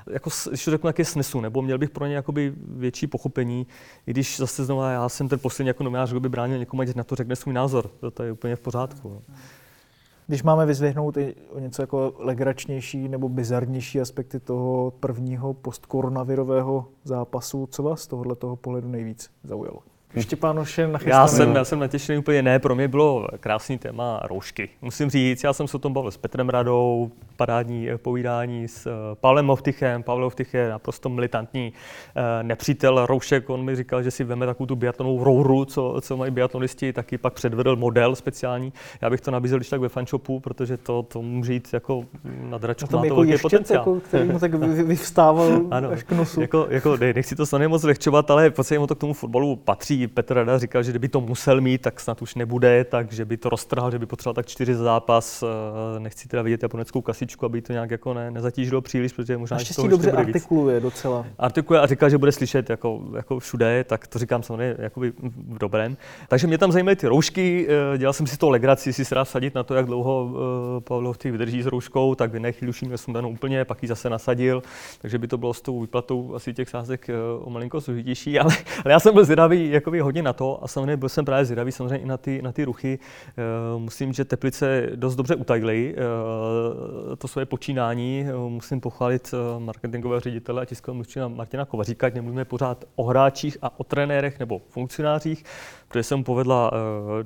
[0.10, 3.68] jako, když to řeknu, jaké snesu, nebo měl bych pro ně jakoby větší pochopení,
[4.08, 6.96] i když zase znovu já jsem ten poslední jako novinář, kdo by bránil někomu, ať
[6.96, 7.88] na to řekne svůj názor.
[8.00, 9.10] To, to je úplně v pořádku.
[9.10, 9.22] No.
[10.28, 17.68] Když máme vyzvihnout i o něco jako legračnější nebo bizarnější aspekty toho prvního postkoronavirového zápasu,
[17.72, 19.95] co vás z tohohle toho pohledu nejvíc zaujalo?
[20.20, 21.12] Štěpánoš je nachystaný.
[21.12, 24.70] Já jsem, já jsem natěšený úplně ne, pro mě bylo krásný téma roušky.
[24.82, 28.88] Musím říct, já jsem se o tom bavil s Petrem Radou, parádní eh, povídání s
[28.88, 30.04] eh, Pavlem Movtychem.
[30.04, 31.74] Pavel Movtych je naprosto militantní
[32.16, 33.50] eh, nepřítel roušek.
[33.50, 37.18] On mi říkal, že si veme takovou tu biatlonovou rouru, co, co mají biatlonisti, taky
[37.18, 38.74] pak předvedl model speciální.
[39.02, 42.06] Já bych to nabízel když tak ve fanshopu, protože to, to může jít jako
[42.50, 43.80] na dračku, to jako velký potenciál.
[43.82, 46.42] Jako, který mu tak vyvstával ano, až k nosu.
[46.42, 49.56] Jako, jako, nechci to snad moc lehčovat, ale v podstatě mu to k tomu fotbalu
[49.56, 50.08] patří.
[50.08, 53.50] Petr Rada říkal, že kdyby to musel mít, tak snad už nebude, takže by to
[53.50, 55.44] roztrhal, že by potřeboval tak čtyři zápas.
[56.00, 59.58] Nechci teda vidět japoneckou kasi kasičku, aby to nějak jako ne, nezatížilo příliš, protože možná
[59.58, 60.84] Naštěstí dobře artikuluje víc.
[60.84, 61.26] docela.
[61.38, 65.58] Artikuluje a říká, že bude slyšet jako, jako všude, tak to říkám samozřejmě jako v
[65.58, 65.98] dobrém.
[66.28, 69.26] Takže mě tam zajímaly ty roušky, eh, dělal jsem si to legraci, si se dá
[69.26, 70.40] sadit na to, jak dlouho uh,
[70.80, 73.84] Pavlo v těch vydrží s rouškou, tak v jedné chvíli už měl sundanou úplně, pak
[73.84, 74.64] ji zase nasadil,
[75.02, 78.56] takže by to bylo s tou výplatou asi těch sázek uh, o malinko složitější, ale,
[78.86, 81.72] ale, já jsem byl zvědavý jakoby hodně na to a samozřejmě byl jsem právě zvědavý
[81.72, 83.00] samozřejmě i na ty, na ty ruchy.
[83.78, 85.96] Musím, že Teplice dost dobře utajily.
[87.18, 88.26] To své počínání.
[88.48, 92.14] Musím pochválit eh, marketingového ředitele a tiskového mluvčího Martina Kovaříka, ať
[92.46, 95.44] pořád o hráčích a o trenérech nebo funkcionářích,
[95.96, 96.78] protože se mu povedla uh,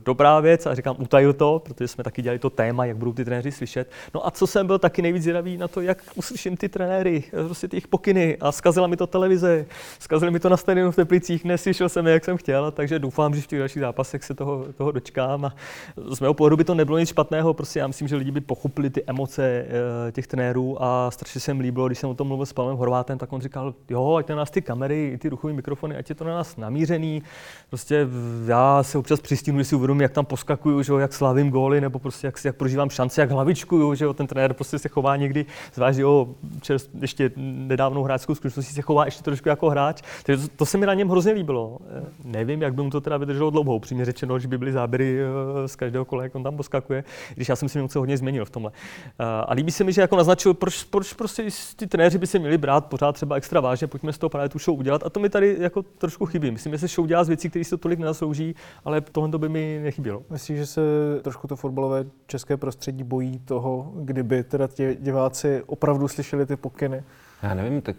[0.06, 3.26] dobrá věc a říkám, utajil to, protože jsme taky dělali to téma, jak budou ty
[3.26, 3.90] trenéři slyšet.
[4.14, 7.46] No a co jsem byl taky nejvíc zvědavý na to, jak uslyším ty trenéry, eh,
[7.46, 8.38] prostě ty jejich pokyny.
[8.42, 9.66] A zkazila mi to televize,
[10.00, 13.36] zkazili mi to na stadionu v Teplicích, neslyšel jsem je, jak jsem chtěl, takže doufám,
[13.36, 15.46] že v těch dalších zápasech se toho, toho dočkám.
[15.46, 15.56] A
[15.98, 18.90] z mého pohledu by to nebylo nic špatného, prostě já myslím, že lidi by pochopili
[18.90, 22.46] ty emoce uh, těch trenérů a strašně se mi líbilo, když jsem o tom mluvil
[22.46, 25.96] s Pavlem Horvátem, tak on říkal, jo, ať na nás ty kamery, ty ruchové mikrofony,
[25.96, 27.24] ať je to na nás namířený,
[27.70, 28.08] prostě
[28.46, 31.82] já já se občas přistínu, že si uvědomím, jak tam poskakuju, že jak slavím góly,
[31.82, 35.16] nebo prostě jak, jak prožívám šance, jak hlavičkuju, že jo, ten trenér prostě se chová
[35.16, 36.28] někdy, zvlášť jo,
[36.62, 40.02] čerst, ještě nedávnou hráčskou zkušeností se chová ještě trošku jako hráč.
[40.24, 41.78] Takže to, to, se mi na něm hrozně líbilo.
[41.98, 45.20] Eh, nevím, jak by mu to teda vydrželo dlouho, upřímně řečeno, že by byly záběry
[45.20, 47.04] eh, z každého kola, jak on tam poskakuje,
[47.36, 48.72] když já jsem si něco hodně změnil v tomhle.
[49.20, 52.40] Eh, a líbí se mi, že jako naznačil, proč, proč prostě ty trenéři by se
[52.40, 55.04] měli brát pořád třeba extra vážně, pojďme z toho právě tu show udělat.
[55.06, 56.52] A to mi tady jako trošku chybí.
[56.52, 58.00] Myslím, že se show dělá z věcí, které se tolik
[58.40, 60.24] nezaslouží ale tohle by mi nechybělo.
[60.30, 60.82] Myslím, že se
[61.22, 67.04] trošku to fotbalové české prostředí bojí toho, kdyby teda ti diváci opravdu slyšeli ty pokyny?
[67.44, 67.96] Já nevím, tak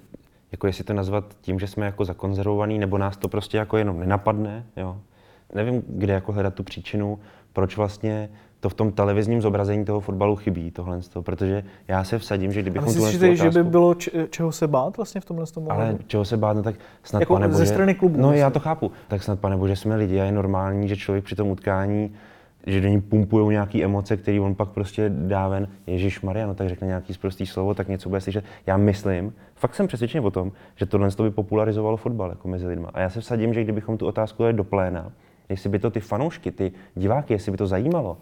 [0.52, 4.00] jako jestli to nazvat tím, že jsme jako zakonzervovaný, nebo nás to prostě jako jenom
[4.00, 4.96] nenapadne, jo.
[5.54, 7.18] Nevím, kde jako hledat tu příčinu,
[7.52, 8.30] proč vlastně
[8.60, 12.94] to v tom televizním zobrazení toho fotbalu chybí, tohle, protože já se vsadím, že kdybychom
[12.94, 13.36] tuhle otázku...
[13.36, 16.56] že by bylo č- čeho se bát vlastně v tomhle tom Ale čeho se bát,
[16.56, 18.16] no tak snad jako pane ze strany klubu.
[18.16, 18.42] No vlastně.
[18.42, 18.92] já to chápu.
[19.08, 22.12] Tak snad pane bože jsme lidi a je normální, že člověk při tom utkání
[22.66, 25.68] že do ní pumpují nějaké emoce, které on pak prostě dá ven.
[25.86, 28.44] Ježíš Maria, no tak řekne nějaký zprostý slovo, tak něco bude slyšet.
[28.66, 32.90] Já myslím, fakt jsem přesvědčený o tom, že tohle by popularizovalo fotbal jako mezi lidma.
[32.94, 35.12] A já se vsadím, že kdybychom tu otázku dali do pléna,
[35.48, 38.16] jestli by to ty fanoušky, ty diváky, jestli by to zajímalo,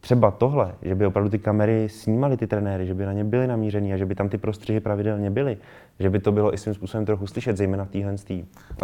[0.00, 3.46] třeba tohle, že by opravdu ty kamery snímaly ty trenéry, že by na ně byly
[3.46, 5.56] namířený a že by tam ty prostřihy pravidelně byly,
[5.98, 8.14] že by to bylo i svým způsobem trochu slyšet, zejména v téhle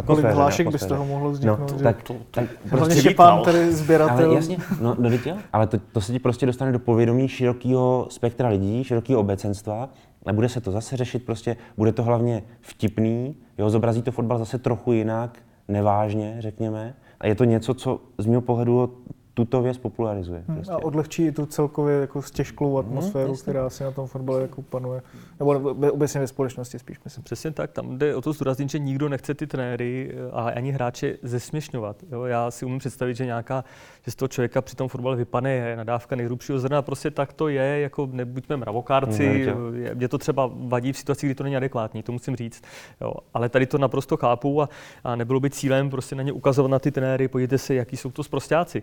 [0.07, 1.73] Kolik hlášek by z toho mohlo vzniknout?
[1.73, 4.27] No, tak, to, tak prostě Štěpán, tady sběratel.
[4.27, 5.11] Ale jasně, no, no
[5.53, 9.89] ale to, to se ti prostě dostane do povědomí širokého spektra lidí, širokého obecenstva
[10.27, 14.39] a bude se to zase řešit, prostě bude to hlavně vtipný, jo, zobrazí to fotbal
[14.39, 15.39] zase trochu jinak,
[15.69, 16.95] nevážně, řekněme.
[17.21, 19.05] A je to něco, co z mého pohledu
[19.35, 20.45] tuto věc popularizuje.
[20.47, 20.73] Hmm, prostě.
[20.73, 24.63] A odlehčí tu celkově jako stěžklou hmm, atmosféru, hmm, která si na tom fotbale jako
[24.63, 25.03] panuje.
[25.39, 25.51] Nebo
[25.93, 27.25] obecně ve společnosti spíš, myslím.
[27.25, 31.17] Přesně tak, tam jde o to zdůraznit, že nikdo nechce ty trenéry a ani hráče
[31.23, 31.97] zesměšňovat.
[32.13, 32.25] Jo?
[32.25, 33.65] Já si umím představit, že nějaká,
[34.05, 37.81] že z toho člověka při tom fotbale vypane nadávka nejhrubšího zrna, prostě tak to je,
[37.81, 42.13] jako nebuďme mravokárci, hmm, mě to třeba vadí v situaci, kdy to není adekvátní, to
[42.13, 42.63] musím říct.
[43.01, 43.15] Jo?
[43.35, 44.69] Ale tady to naprosto chápu a,
[45.05, 48.11] a nebylo by cílem prostě na ně ukazovat na ty trenéry, podívejte se, jaký jsou
[48.11, 48.83] to sprostáci.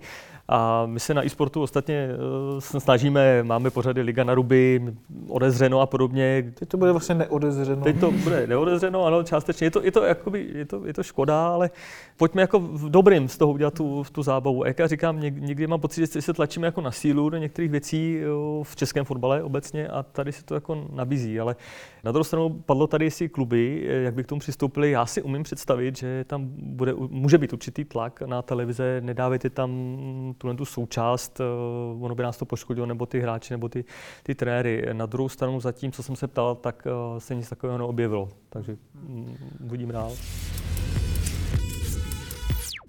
[0.54, 2.10] A my se na e-sportu ostatně
[2.54, 4.82] uh, snažíme, máme pořady Liga na ruby,
[5.28, 6.52] odezřeno a podobně.
[6.60, 7.82] Teď to bude vlastně neodezřeno.
[7.82, 9.68] Teď to bude neodezřeno, ano, částečně.
[9.68, 11.70] Je to, je to, jakoby, je to, je to škoda, ale
[12.18, 14.66] pojďme jako v dobrým z toho udělat tu, tu zábavu.
[14.66, 18.22] Jak já říkám, někdy mám pocit, že se tlačíme jako na sílu do některých věcí
[18.64, 21.40] v českém fotbale obecně a tady se to jako nabízí.
[21.40, 21.56] Ale
[22.04, 24.92] na druhou stranu padlo tady, jestli kluby, jak by k tomu přistoupili.
[24.92, 29.72] Já si umím představit, že tam bude, může být určitý tlak na televize, nedávejte tam
[30.42, 33.86] tuhle tu součást, uh, ono by nás to poškodilo, nebo ty hráči, nebo ty,
[34.24, 34.86] ty trenéry.
[34.94, 38.30] Na druhou stranu zatím, co jsem se ptal, tak uh, se nic takového neobjevilo.
[38.50, 38.78] Takže
[39.08, 40.12] um, uvidím dál.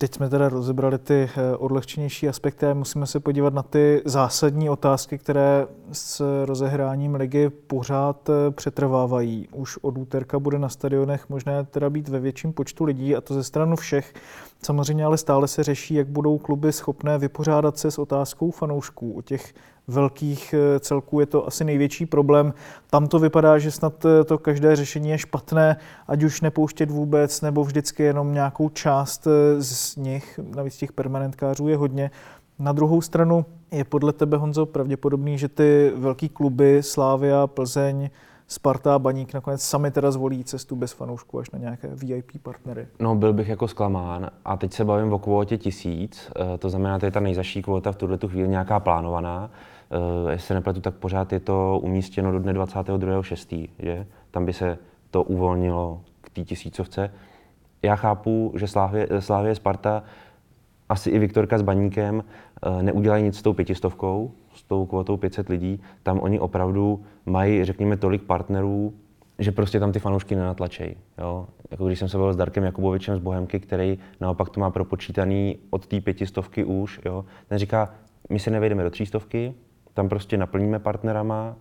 [0.02, 4.70] Teď jsme teda rozebrali ty eh, odlehčenější aspekty a musíme se podívat na ty zásadní
[4.70, 9.48] otázky, které s rozehráním ligy pořád eh, přetrvávají.
[9.52, 13.34] Už od úterka bude na stadionech možné teda být ve větším počtu lidí a to
[13.34, 14.14] ze stranu všech.
[14.64, 19.12] Samozřejmě ale stále se řeší, jak budou kluby schopné vypořádat se s otázkou fanoušků.
[19.12, 19.54] O těch
[19.88, 22.54] velkých eh, celků je to asi největší problém.
[22.90, 25.76] Tam to vypadá, že snad eh, to každé řešení je špatné,
[26.08, 31.68] ať už nepouštět vůbec, nebo vždycky jenom nějakou část eh, z nich, navíc těch permanentkářů
[31.68, 32.10] je hodně.
[32.58, 38.10] Na druhou stranu je podle tebe, Honzo, pravděpodobný, že ty velký kluby Slávia, Plzeň,
[38.52, 42.86] Sparta a Baník nakonec sami teda zvolí cestu bez fanoušků až na nějaké VIP partnery.
[43.00, 44.30] No, byl bych jako zklamán.
[44.44, 47.96] A teď se bavím o kvótě tisíc, to znamená, to je ta nejzaší kvóta v
[47.96, 49.50] tuhle chvíli nějaká plánovaná.
[49.92, 54.06] Eh, jestli se nepletu, tak pořád je to umístěno do dne 22.6., že?
[54.30, 54.78] Tam by se
[55.10, 57.10] to uvolnilo k té tisícovce.
[57.82, 60.02] Já chápu, že Slávě, Slávě Sparta,
[60.88, 62.24] asi i Viktorka s Baníkem
[62.62, 65.80] eh, neudělají nic s tou pětistovkou, s tou kvotou 500 lidí.
[66.02, 68.94] Tam oni opravdu mají, řekněme, tolik partnerů,
[69.38, 70.96] že prostě tam ty fanoušky nenatlačejí.
[71.70, 75.58] Jako když jsem se bavil s Darkem Jakubovičem z Bohemky, který naopak to má propočítaný
[75.70, 77.24] od té pětistovky už, jo?
[77.48, 77.94] ten říká,
[78.30, 79.54] my se nevejdeme do třístovky,
[79.94, 81.56] tam prostě naplníme partnerama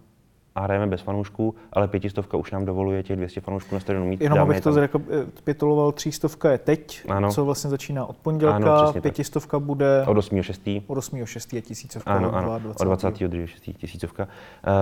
[0.55, 4.21] a hrajeme bez fanoušků, ale pětistovka už nám dovoluje těch 200 fanoušků na stadionu mít.
[4.21, 7.31] Jenom abych to zrekapituloval, třístovka je teď, ano.
[7.31, 9.65] co vlastně začíná od pondělka, ano, pětistovka tak.
[9.65, 10.83] bude od 8.6.
[10.87, 12.11] Od 8.6 je tisícovka.
[12.11, 12.85] Ano, ano, 20.
[12.85, 13.73] od 22.6.
[13.73, 14.27] tisícovka.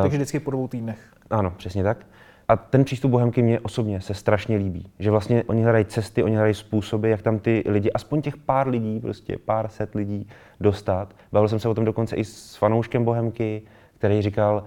[0.01, 0.99] Takže vždycky po dvou týdnech.
[1.30, 2.05] Ano, přesně tak.
[2.47, 4.91] A ten přístup Bohemky mě osobně se strašně líbí.
[4.99, 8.67] Že vlastně oni hledají cesty, oni hledají způsoby, jak tam ty lidi, aspoň těch pár
[8.67, 10.28] lidí, prostě pár set lidí
[10.59, 11.15] dostat.
[11.32, 13.61] Bavil jsem se o tom dokonce i s fanouškem Bohemky,
[13.97, 14.63] který říkal,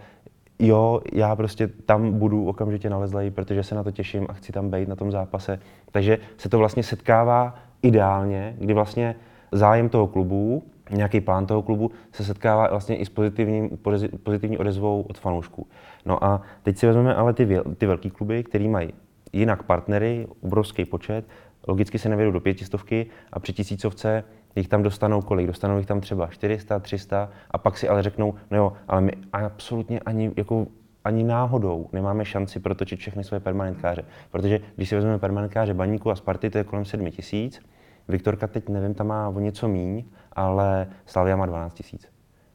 [0.66, 4.70] jo, já prostě tam budu okamžitě nalezlej, protože se na to těším a chci tam
[4.70, 5.58] být na tom zápase.
[5.90, 9.14] Takže se to vlastně setkává ideálně, kdy vlastně
[9.52, 13.78] zájem toho klubu, nějaký plán toho klubu se setkává vlastně i s pozitivním,
[14.22, 15.66] pozitivní odezvou od fanoušků.
[16.06, 17.48] No a teď si vezmeme ale ty,
[17.78, 18.92] ty velké kluby, které mají
[19.32, 21.24] jinak partnery, obrovský počet,
[21.68, 24.24] logicky se nevědou do pětistovky a při tisícovce
[24.56, 25.46] jich tam dostanou kolik?
[25.46, 29.12] Dostanou jich tam třeba 400, 300 a pak si ale řeknou, no jo, ale my
[29.32, 30.66] absolutně ani jako
[31.04, 34.04] ani náhodou nemáme šanci protočit všechny své permanentkáře.
[34.30, 37.60] Protože když si vezmeme permanentkáře Baníku a Sparty, to je kolem 7 tisíc.
[38.08, 42.08] Viktorka teď nevím, tam má o něco míň, ale Slavia má 12 tisíc.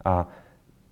[0.05, 0.27] A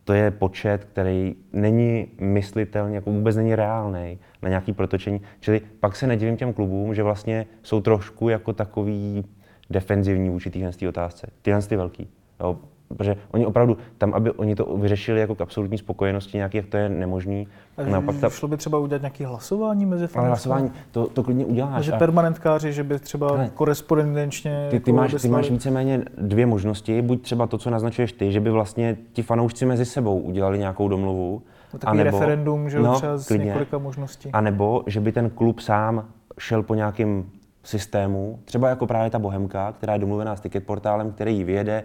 [0.04, 5.22] to je počet, který není myslitelný, jako vůbec není reálný na nějaký protočení.
[5.40, 9.26] Čili pak se nedivím těm klubům, že vlastně jsou trošku jako takový
[9.70, 11.28] defenzivní vůči téhle otázce.
[11.42, 12.08] Tyhle ty velký.
[12.40, 12.58] Jo,
[12.88, 16.78] protože oni opravdu, tam, aby oni to vyřešili jako k absolutní spokojenosti nějaký, jak to
[16.78, 17.48] je nemožný.
[17.92, 18.30] No, pak ta...
[18.30, 20.20] Šlo by třeba udělat nějaké hlasování mezi fanoušky?
[20.20, 21.86] Ale hlasování, to, to klidně uděláš.
[21.86, 21.98] Že a...
[21.98, 23.52] permanentkáři, že by třeba ne.
[23.54, 24.68] korespondenčně...
[24.72, 27.02] Ty, ty, máš, ty máš víceméně dvě možnosti.
[27.02, 30.88] Buď třeba to, co naznačuješ ty, že by vlastně ti fanoušci mezi sebou udělali nějakou
[30.88, 31.42] domluvu.
[31.74, 33.46] No, takový anebo, referendum, že no, třeba z klidně.
[33.46, 34.30] několika možností.
[34.34, 36.06] A nebo, že by ten klub sám
[36.40, 37.32] šel po nějakým
[37.68, 41.84] systému, třeba jako právě ta Bohemka, která je domluvená s ticketportálem, který vyjede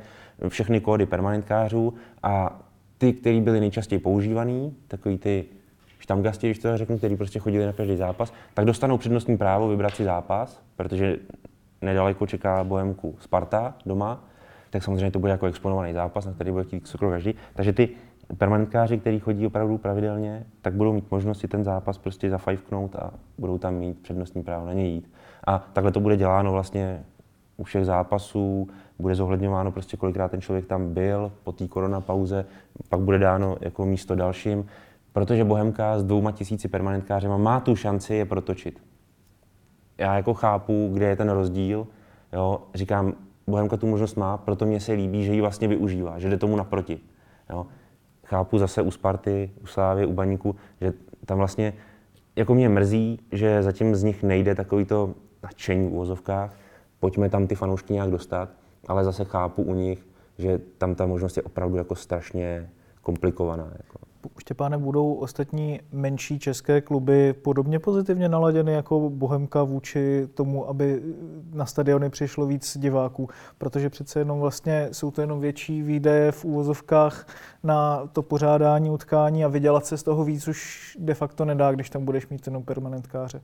[0.48, 2.60] všechny kódy permanentkářů a
[2.98, 5.44] ty, který byly nejčastěji používaný, takový ty
[5.98, 9.94] štamgasti, když to řeknu, který prostě chodili na každý zápas, tak dostanou přednostní právo vybrat
[9.94, 11.16] si zápas, protože
[11.82, 14.24] nedaleko čeká Bohemku Sparta doma,
[14.70, 17.34] tak samozřejmě to bude jako exponovaný zápas, na který bude chtít skoro každý.
[17.54, 17.88] Takže ty
[18.38, 23.10] permanentkáři, kteří chodí opravdu pravidelně, tak budou mít možnost si ten zápas prostě zafajfknout a
[23.38, 25.10] budou tam mít přednostní právo na něj jít.
[25.46, 27.04] A takhle to bude děláno vlastně
[27.56, 28.68] u všech zápasů,
[28.98, 32.46] bude zohledňováno prostě kolikrát ten člověk tam byl po té koronapauze,
[32.88, 34.66] pak bude dáno jako místo dalším,
[35.12, 38.82] protože Bohemka s dvouma tisíci permanentkářema má tu šanci je protočit.
[39.98, 41.86] Já jako chápu, kde je ten rozdíl,
[42.32, 43.14] jo, říkám,
[43.46, 46.56] Bohemka tu možnost má, proto mě se líbí, že ji vlastně využívá, že jde tomu
[46.56, 47.00] naproti.
[47.50, 47.66] Jo.
[48.24, 50.92] Chápu zase u Sparty, u Slávy, u Baníku, že
[51.26, 51.72] tam vlastně
[52.36, 56.54] jako mě mrzí, že zatím z nich nejde takový to nadšení v úvozovkách,
[57.00, 58.48] pojďme tam ty fanoušky nějak dostat,
[58.88, 60.06] ale zase chápu u nich,
[60.38, 62.70] že tam ta možnost je opravdu jako strašně
[63.02, 63.70] komplikovaná.
[63.76, 63.98] Jako.
[64.38, 71.02] Štěpáne, budou ostatní menší české kluby podobně pozitivně naladěny jako Bohemka vůči tomu, aby
[71.52, 73.28] na stadiony přišlo víc diváků?
[73.58, 77.26] Protože přece jenom vlastně jsou to jenom větší výdaje v úvozovkách
[77.62, 81.90] na to pořádání utkání a vydělat se z toho víc už de facto nedá, když
[81.90, 83.40] tam budeš mít jenom permanentkáře.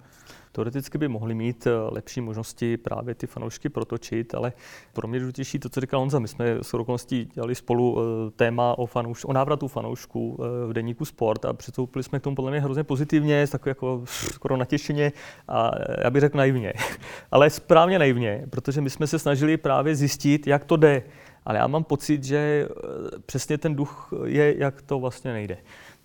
[0.57, 4.52] Teoreticky by mohli mít eh, lepší možnosti právě ty fanoušky protočit, ale
[4.92, 6.18] pro mě důležitější to, co říkal Honza.
[6.18, 10.72] My jsme s okolností dělali spolu eh, téma o, fanouš, o návratu fanoušků eh, v
[10.72, 15.12] deníku Sport a přistoupili jsme k tomu podle mě hrozně pozitivně, tak jako skoro natěšeně
[15.48, 15.70] a
[16.04, 16.72] já bych řekl naivně.
[17.30, 21.02] ale správně naivně, protože my jsme se snažili právě zjistit, jak to jde.
[21.44, 22.68] Ale já mám pocit, že
[23.26, 25.59] přesně ten duch je, jak to vlastně nejde.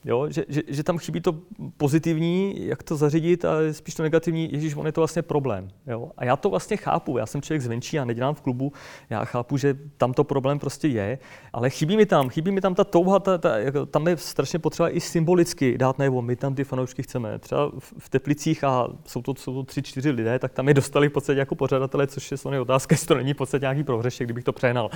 [0.06, 1.36] Jo, že, že, že, tam chybí to
[1.78, 5.68] pozitivní, jak to zařídit, a spíš to negativní, ježíš, on je to vlastně problém.
[5.88, 6.12] Jo?
[6.18, 8.74] A já to vlastně chápu, já jsem člověk zvenčí, já nedělám v klubu,
[9.10, 11.20] já chápu, že tam to problém prostě je,
[11.54, 14.60] ale chybí mi tam, chybí mi tam ta touha, ta, ta, jako, tam je strašně
[14.60, 17.39] potřeba i symbolicky dát najevo, my tam ty fanoušky chceme.
[17.39, 21.10] Třeba v Teplicích, a jsou to, jsou to tři, čtyři lidé, tak tam je dostali
[21.10, 24.28] v podstatě jako pořadatele, což je samozřejmě otázka, jestli to není v podstatě nějaký prohřešek,
[24.28, 24.89] kdybych to přehnal.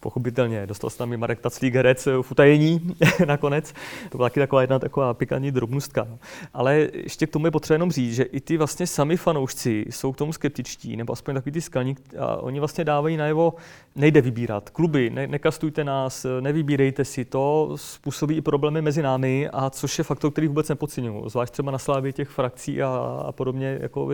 [0.00, 2.96] Pochopitelně, dostal se tam i Marek Taclík, herec v utajení
[3.26, 3.72] nakonec.
[4.10, 6.06] To byla taková jedna taková pikantní drobnostka.
[6.10, 6.18] No.
[6.54, 10.12] Ale ještě k tomu je potřeba jenom říct, že i ty vlastně sami fanoušci jsou
[10.12, 13.54] k tomu skeptičtí, nebo aspoň takový ty skalní, a oni vlastně dávají najevo,
[13.96, 14.70] nejde vybírat.
[14.70, 20.04] Kluby, ne, nekastujte nás, nevybírejte si, to způsobí i problémy mezi námi, a což je
[20.04, 21.28] faktor, který vůbec nepodceňuji.
[21.28, 22.88] Zvlášť třeba na slávě těch frakcí a,
[23.26, 24.08] a podobně jako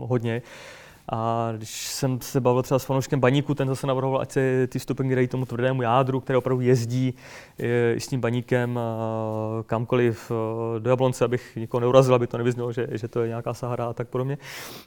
[0.00, 0.42] hodně.
[1.08, 4.78] A když jsem se bavil třeba s fanouškem Baníku, ten zase navrhoval, ať se ty
[4.78, 7.14] stupenky dají tomu tvrdému jádru, který opravdu jezdí
[7.94, 8.80] i s tím baníkem
[9.66, 10.32] kamkoliv
[10.78, 13.92] do Jablonce, abych nikoho neurazil, aby to nevyznělo, že, že to je nějaká Sahara a
[13.92, 14.38] tak podobně.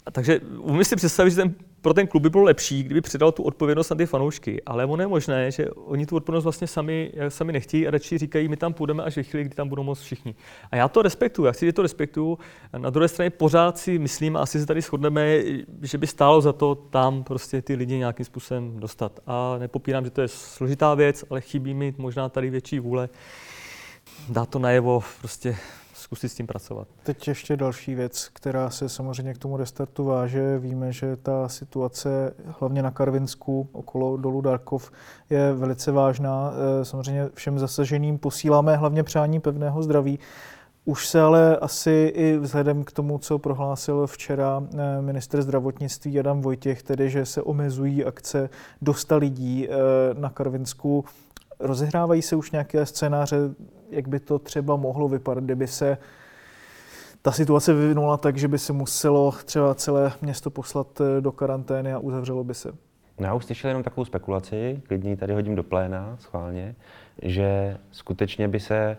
[0.05, 3.31] A takže umím si představit, že ten, pro ten klub by bylo lepší, kdyby předal
[3.31, 7.11] tu odpovědnost na ty fanoušky, ale ono je možné, že oni tu odpovědnost vlastně sami,
[7.29, 9.99] sami nechtějí a radši říkají, my tam půjdeme až ve chvíli, kdy tam budou moc
[9.99, 10.35] všichni.
[10.71, 12.37] A já to respektuju, já že to respektuju.
[12.77, 15.39] Na druhé straně pořád si myslím, a asi se tady shodneme,
[15.81, 19.19] že by stálo za to tam prostě ty lidi nějakým způsobem dostat.
[19.27, 23.09] A nepopírám, že to je složitá věc, ale chybí mi možná tady větší vůle
[24.29, 25.57] dát to najevo, prostě
[25.93, 26.87] zkusit s tím pracovat.
[27.03, 30.59] Teď ještě další věc, která se samozřejmě k tomu restartu váže.
[30.59, 34.91] Víme, že ta situace hlavně na Karvinsku okolo dolu Darkov
[35.29, 36.51] je velice vážná.
[36.53, 40.19] Eh, samozřejmě všem zasaženým posíláme hlavně přání pevného zdraví.
[40.87, 46.41] Už se ale asi i vzhledem k tomu, co prohlásil včera eh, minister zdravotnictví Adam
[46.41, 48.49] Vojtěch, tedy že se omezují akce
[48.81, 49.73] do 100 lidí eh,
[50.13, 51.05] na Karvinsku,
[51.59, 53.37] rozehrávají se už nějaké scénáře,
[53.89, 55.97] jak by to třeba mohlo vypadat, kdyby se
[57.21, 61.93] ta situace vyvinula tak, že by se muselo třeba celé město poslat eh, do karantény
[61.93, 62.71] a uzavřelo by se?
[63.19, 66.75] No, já už slyšel jenom takovou spekulaci, klidně tady hodím do pléna schválně,
[67.21, 68.97] že skutečně by se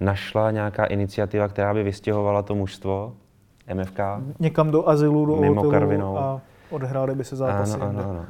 [0.00, 3.14] našla nějaká iniciativa, která by vystěhovala to mužstvo
[3.74, 4.00] MFK.
[4.38, 6.18] Někam do azylu, do mimo Karvinou.
[6.18, 6.40] a
[6.70, 7.74] odehrály by se zápasy.
[7.74, 8.26] Ano, ano, ano.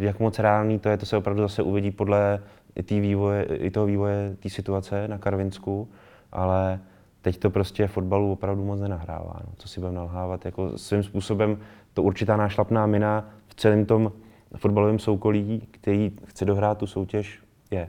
[0.00, 2.40] E, jak moc reálný to je, to se opravdu zase uvidí podle
[2.76, 5.88] i, vývoje, i toho vývoje té situace na Karvinsku,
[6.32, 6.80] ale
[7.22, 9.40] teď to prostě fotbalu opravdu moc nenahrává.
[9.46, 9.52] No.
[9.56, 11.58] Co si budeme nalhávat, jako svým způsobem
[11.94, 14.12] to určitá nášlapná mina v celém tom
[14.56, 17.88] fotbalovém soukolí, který chce dohrát tu soutěž, je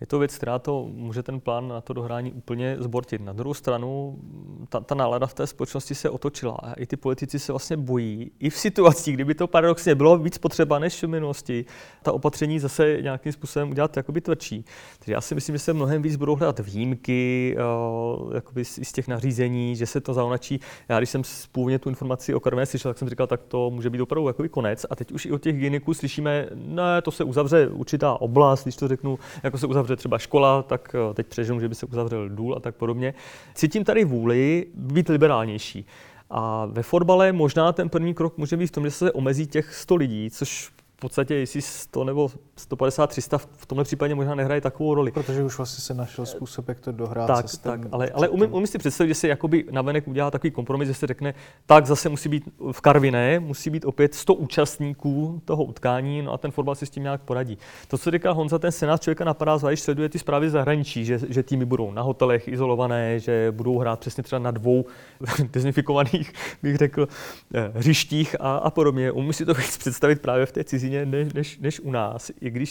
[0.00, 3.20] je to věc, která to může ten plán na to dohrání úplně zbortit.
[3.20, 4.18] Na druhou stranu,
[4.68, 8.30] ta, ta nálada v té společnosti se otočila a i ty politici se vlastně bojí.
[8.38, 11.64] I v situacích, kdyby to paradoxně bylo víc potřeba než v minulosti,
[12.02, 14.64] ta opatření zase nějakým způsobem udělat jakoby tvrdší.
[14.98, 19.08] Takže já si myslím, že se mnohem víc budou hledat výjimky uh, jakoby z, těch
[19.08, 20.60] nařízení, že se to zaunačí.
[20.88, 21.22] Já když jsem
[21.52, 24.48] původně tu informaci o Karviné slyšel, tak jsem říkal, tak to může být opravdu jakoby
[24.48, 24.86] konec.
[24.90, 28.76] A teď už i od těch hygieniků slyšíme, ne, to se uzavře určitá oblast, když
[28.76, 32.28] to řeknu, jako se uzavře třeba škola, tak eh, teď přeženu, že by se uzavřel
[32.28, 33.14] důl a tak podobně.
[33.54, 35.86] Cítím tady vůli být liberálnější.
[36.30, 39.74] A ve fotbale možná ten první krok může být v tom, že se omezí těch
[39.74, 44.60] 100 lidí, což v podstatě, jestli 100 nebo 150, 300 v tomhle případě možná nehraje
[44.60, 45.12] takovou roli.
[45.12, 47.26] Protože už vlastně se našel způsob, jak to dohrát.
[47.26, 50.88] Tak, tak, ale, ale umím, umím, si představit, že se jakoby navenek udělá takový kompromis,
[50.88, 51.34] že se řekne,
[51.66, 56.38] tak zase musí být v Karviné, musí být opět 100 účastníků toho utkání, no a
[56.38, 57.58] ten fotbal si s tím nějak poradí.
[57.88, 61.42] To, co říká Honza, ten senát člověka napadá, zvlášť sleduje ty zprávy zahraničí, že, že
[61.42, 64.84] týmy budou na hotelech izolované, že budou hrát přesně třeba na dvou
[65.52, 66.32] dezinfikovaných,
[66.62, 67.08] bych řekl,
[67.54, 69.12] eh, hřištích a, a podobně.
[69.12, 72.50] Umím si to představit právě v té cizí cizině než, než, než u nás, i
[72.50, 72.70] když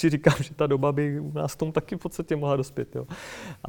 [0.00, 2.96] si říkám, že ta doba by u nás tomu taky v podstatě mohla dospět.
[2.96, 3.06] Jo.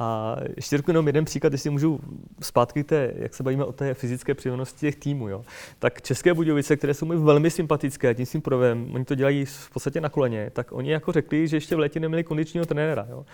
[0.00, 2.00] A ještě řeknu jenom jeden příklad, jestli můžu
[2.40, 5.28] zpátky té, jak se bavíme o té fyzické přirozenosti těch týmů.
[5.28, 5.44] Jo.
[5.78, 9.70] Tak České Budějovice, které jsou mi velmi sympatické, tím svým provem, oni to dělají v
[9.70, 13.06] podstatě na koleně, tak oni jako řekli, že ještě v létě neměli kondičního trenéra.
[13.10, 13.24] Jo.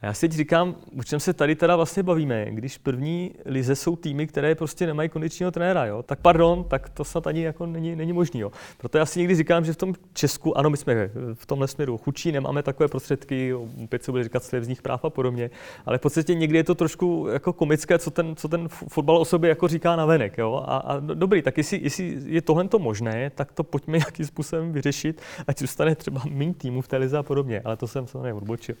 [0.00, 3.76] A já si teď říkám, o čem se tady teda vlastně bavíme, když první lize
[3.76, 6.02] jsou týmy, které prostě nemají kondičního trenéra, jo?
[6.02, 8.40] tak pardon, tak to snad ani jako není, není možný.
[8.40, 8.52] Jo?
[8.78, 11.98] Proto já si někdy říkám, že v tom Česku, ano, my jsme v tomhle směru
[11.98, 13.54] chučí, nemáme takové prostředky,
[13.84, 15.50] opět se bude říkat slevních práv a podobně,
[15.86, 19.24] ale v podstatě někdy je to trošku jako komické, co ten, co ten fotbal o
[19.24, 20.38] sobě jako říká na venek.
[20.38, 20.64] Jo?
[20.66, 24.26] A, a no, dobrý, tak jestli, jestli je tohle to možné, tak to pojďme nějakým
[24.26, 28.06] způsobem vyřešit, ať zůstane třeba méně týmu v té lize a podobně, ale to jsem
[28.06, 28.74] se neodbočil.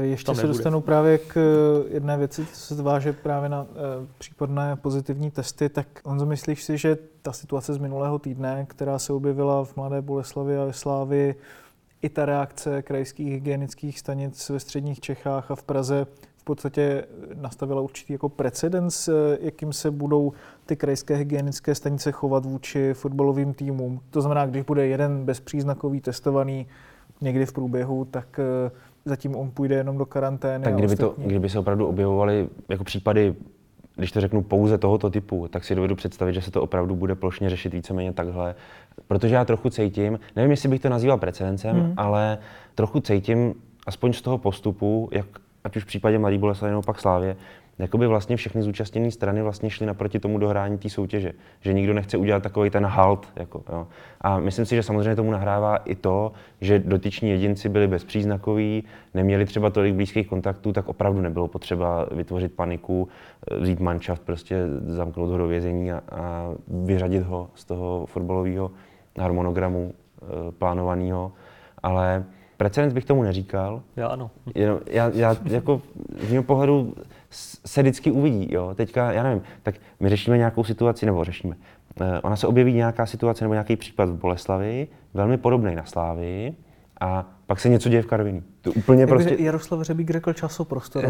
[0.00, 3.68] Ještě se dostanu právě k eh, jedné věci, co se váže právě na uh,
[4.18, 9.12] případné pozitivní testy, tak on myslíš si, že ta situace z minulého týdne, která se
[9.12, 11.34] objevila v Mladé Boleslavi a ve Slávi,
[12.02, 16.06] i ta reakce krajských hygienických stanic ve středních Čechách a v Praze
[16.36, 17.04] v podstatě
[17.34, 20.32] nastavila určitý jako precedens, eh, jakým se budou
[20.66, 24.00] ty krajské hygienické stanice chovat vůči fotbalovým týmům.
[24.10, 26.66] To znamená, když bude jeden bezpříznakový testovaný
[27.20, 28.40] někdy v průběhu, tak
[29.04, 30.64] zatím on půjde jenom do karantény.
[30.64, 33.34] Tak kdyby, to, kdyby se opravdu objevovaly jako případy,
[33.98, 37.14] když to řeknu pouze tohoto typu, tak si dovedu představit, že se to opravdu bude
[37.14, 38.54] plošně řešit víceméně takhle.
[39.06, 41.94] Protože já trochu cítím, nevím, jestli bych to nazýval precedencem, hmm.
[41.96, 42.38] ale
[42.74, 43.54] trochu cítím,
[43.86, 45.26] aspoň z toho postupu, jak
[45.64, 47.36] ať už v případě Mladý Boleslav nebo pak Slávě,
[47.78, 51.32] jakoby vlastně všechny zúčastněné strany vlastně šly naproti tomu dohrání té soutěže.
[51.60, 53.28] Že nikdo nechce udělat takový ten halt.
[53.36, 53.86] Jako, jo.
[54.20, 59.46] A myslím si, že samozřejmě tomu nahrává i to, že dotyční jedinci byli bezpříznakoví, neměli
[59.46, 63.08] třeba tolik blízkých kontaktů, tak opravdu nebylo potřeba vytvořit paniku,
[63.60, 68.70] vzít manšaft, prostě zamknout ho do vězení a, a vyřadit ho z toho fotbalového
[69.18, 71.32] harmonogramu e, plánovaného.
[71.82, 72.24] Ale
[72.56, 73.82] precedens bych tomu neříkal.
[73.96, 74.30] Já ano.
[74.54, 75.82] Jenom, já, já jako
[76.20, 76.94] z mého pohledu
[77.30, 78.54] se vždycky uvidí.
[78.54, 78.74] Jo?
[78.74, 81.56] Teďka, já nevím, tak my řešíme nějakou situaci, nebo řešíme.
[82.00, 86.54] Eh, ona se objeví nějaká situace nebo nějaký případ v Boleslavi, velmi podobný na Slávii,
[87.00, 88.42] a pak se něco děje v Karviní.
[88.60, 89.36] To úplně Jak prostě...
[89.38, 91.04] Jaroslav Řebík řekl časoprostor.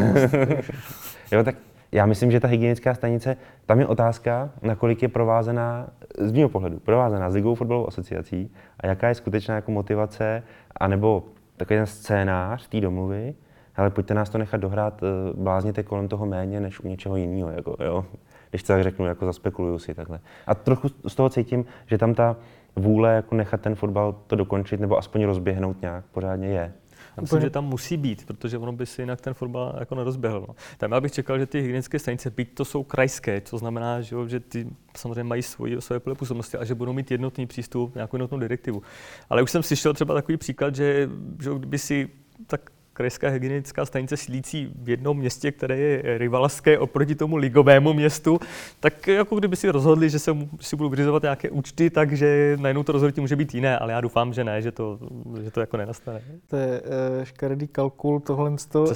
[1.33, 1.57] jo, tak
[1.93, 5.87] já myslím, že ta hygienická stanice, tam je otázka, nakolik je provázená,
[6.19, 8.51] z mého pohledu, provázená s Ligou fotbalovou asociací
[8.81, 10.43] a jaká je skutečná jako motivace,
[10.81, 11.25] anebo
[11.57, 13.35] takový ten scénář té domluvy,
[13.79, 17.51] ale pojďte nás to nechat dohrát, eh, blázněte kolem toho méně než u něčeho jiného,
[17.51, 18.05] jako, jo.
[18.51, 20.21] Když to tak řeknu, jako zaspekuluju si takhle.
[20.47, 22.37] A trochu z toho cítím, že tam ta
[22.77, 26.73] vůle jako nechat ten fotbal to dokončit nebo aspoň rozběhnout nějak pořádně je.
[27.17, 30.45] Já myslím, že tam musí být, protože ono by si jinak ten fotbal jako nerozběhl.
[30.49, 30.55] No.
[30.79, 34.17] Tam já bych čekal, že ty hygienické stanice, byť to jsou krajské, to znamená, že,
[34.27, 34.67] že ty
[34.97, 38.83] samozřejmě mají svoji, svoje pole působnosti a že budou mít jednotný přístup, nějakou jednotnou direktivu.
[39.31, 41.11] Ale už jsem slyšel třeba takový příklad, že,
[41.43, 42.09] že kdyby si
[42.47, 48.41] tak krajská hygienická stanice sídlící v jednom městě, které je rivalské oproti tomu ligovému městu,
[48.81, 52.93] tak jako kdyby si rozhodli, že se si budou vyřizovat nějaké účty, takže najednou to
[52.93, 54.99] rozhodnutí může být jiné, ale já doufám, že ne, že to,
[55.43, 56.23] že to jako nenastane.
[56.47, 58.51] To je uh, škaredý kalkul tohle.
[58.51, 58.89] Uh,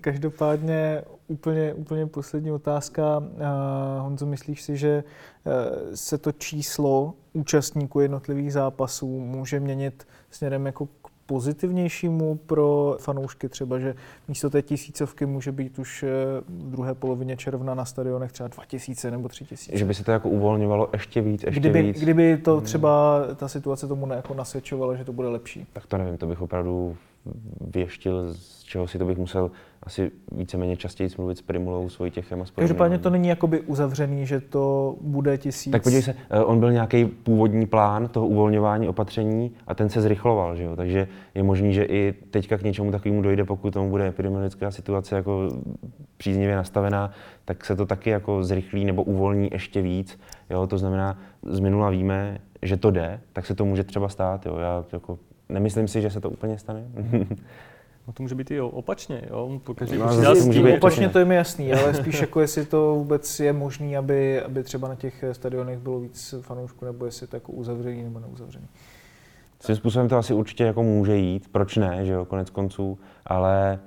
[0.00, 3.18] každopádně úplně, úplně poslední otázka.
[3.18, 3.24] Uh,
[3.98, 5.04] Honzo, myslíš si, že
[5.94, 10.88] se to číslo účastníků jednotlivých zápasů může měnit směrem jako
[11.28, 13.94] pozitivnějšímu pro fanoušky třeba, že
[14.28, 16.08] místo té tisícovky může být už eh,
[16.48, 19.78] v druhé polovině června na stadionech třeba 2000 nebo 3000.
[19.78, 22.00] Že by se to jako uvolňovalo ještě víc, ještě kdyby, víc.
[22.00, 22.64] Kdyby to hmm.
[22.64, 25.66] třeba ta situace tomu jako nasvědčovala, že to bude lepší.
[25.72, 26.96] Tak to nevím, to bych opravdu
[27.60, 29.50] věštil, z čeho si to bych musel
[29.82, 34.40] asi víceméně častěji mluvit s Primulou, Vojtěchem a s Každopádně to není jakoby uzavřený, že
[34.40, 35.72] to bude tisíc.
[35.72, 40.00] Tak podívej se, eh, on byl nějaký původní plán toho uvolňování opatření a ten se
[40.00, 40.76] zrychloval, že jo?
[40.76, 45.16] takže je možný, že i teďka k něčemu takovému dojde, pokud tomu bude epidemiologická situace
[45.16, 45.48] jako
[46.16, 47.10] příznivě nastavená,
[47.44, 50.20] tak se to taky jako zrychlí nebo uvolní ještě víc.
[50.50, 50.66] Jo?
[50.66, 54.46] To znamená, z minula víme, že to jde, tak se to může třeba stát.
[54.46, 54.56] Jo?
[54.56, 55.18] Já jako
[55.48, 56.84] nemyslím si, že se to úplně stane.
[58.06, 59.60] No to může být i opačně, jo?
[59.74, 62.94] Každý no, zase, může být opačně to je mi jasný, ale spíš jako jestli to
[62.94, 67.36] vůbec je možné, aby, aby třeba na těch stadionech bylo víc fanoušků, nebo jestli to
[67.36, 68.66] jako uzavřený nebo neuzavřený.
[69.60, 73.78] Svým způsobem to asi určitě jako může jít, proč ne, že jo, konec konců, ale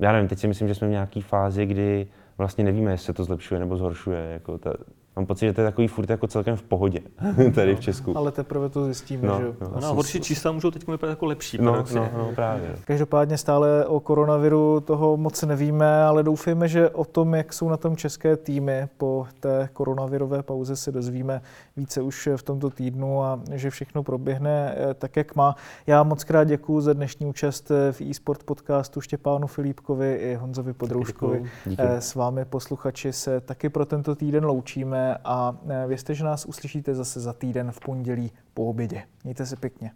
[0.00, 2.06] já nevím, teď si myslím, že jsme v nějaké fázi, kdy
[2.38, 4.20] vlastně nevíme, jestli se to zlepšuje nebo zhoršuje.
[4.32, 4.72] Jako ta,
[5.16, 7.00] Mám pocit, že to je takový furt jako celkem v pohodě
[7.54, 8.18] tady v Česku.
[8.18, 9.54] Ale teprve to zjistíme, No, že jo.
[9.60, 9.70] no.
[9.70, 11.58] Ona horší čísla můžou teď vypadat jako lepší.
[11.58, 12.00] No, paradoxně.
[12.00, 12.76] no, no, právě.
[12.84, 17.76] Každopádně stále o koronaviru toho moc nevíme, ale doufejme, že o tom, jak jsou na
[17.76, 21.42] tom české týmy po té koronavirové pauze se dozvíme
[21.76, 25.56] více už v tomto týdnu a že všechno proběhne eh, tak, jak má.
[25.86, 31.36] Já moc krát děkuji za dnešní účast v e-sport podcastu Štěpánu Filipkovi i Honzovi Podrouškovi.
[31.36, 31.50] Děkuju.
[31.66, 31.82] Díky.
[31.82, 36.44] Eh, S vámi posluchači se taky pro tento týden loučíme a eh, věřte, že nás
[36.44, 39.02] uslyšíte zase za týden v pondělí po obědě.
[39.24, 39.90] Mějte se pěkně.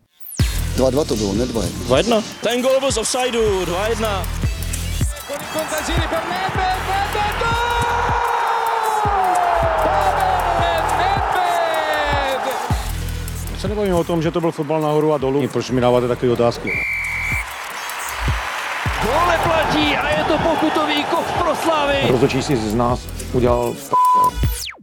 [0.76, 2.22] 2-2 to bylo, ne 2 2-1.
[2.42, 4.26] Ten gol byl z offsideu, 2-1.
[5.26, 7.56] Con il Contagiri per Nedved, Nedved, gol!
[9.84, 12.42] Pavel Nedved!
[13.52, 15.48] My se nebavíme o tom, že to byl fotbal nahoru a dolů.
[15.48, 16.70] Proč mi dáváte takové otázky?
[19.02, 21.98] Gol neplatí a je to pokutový kov pro Slavy.
[22.10, 23.00] Rozhodčí si z nás
[23.32, 23.74] udělal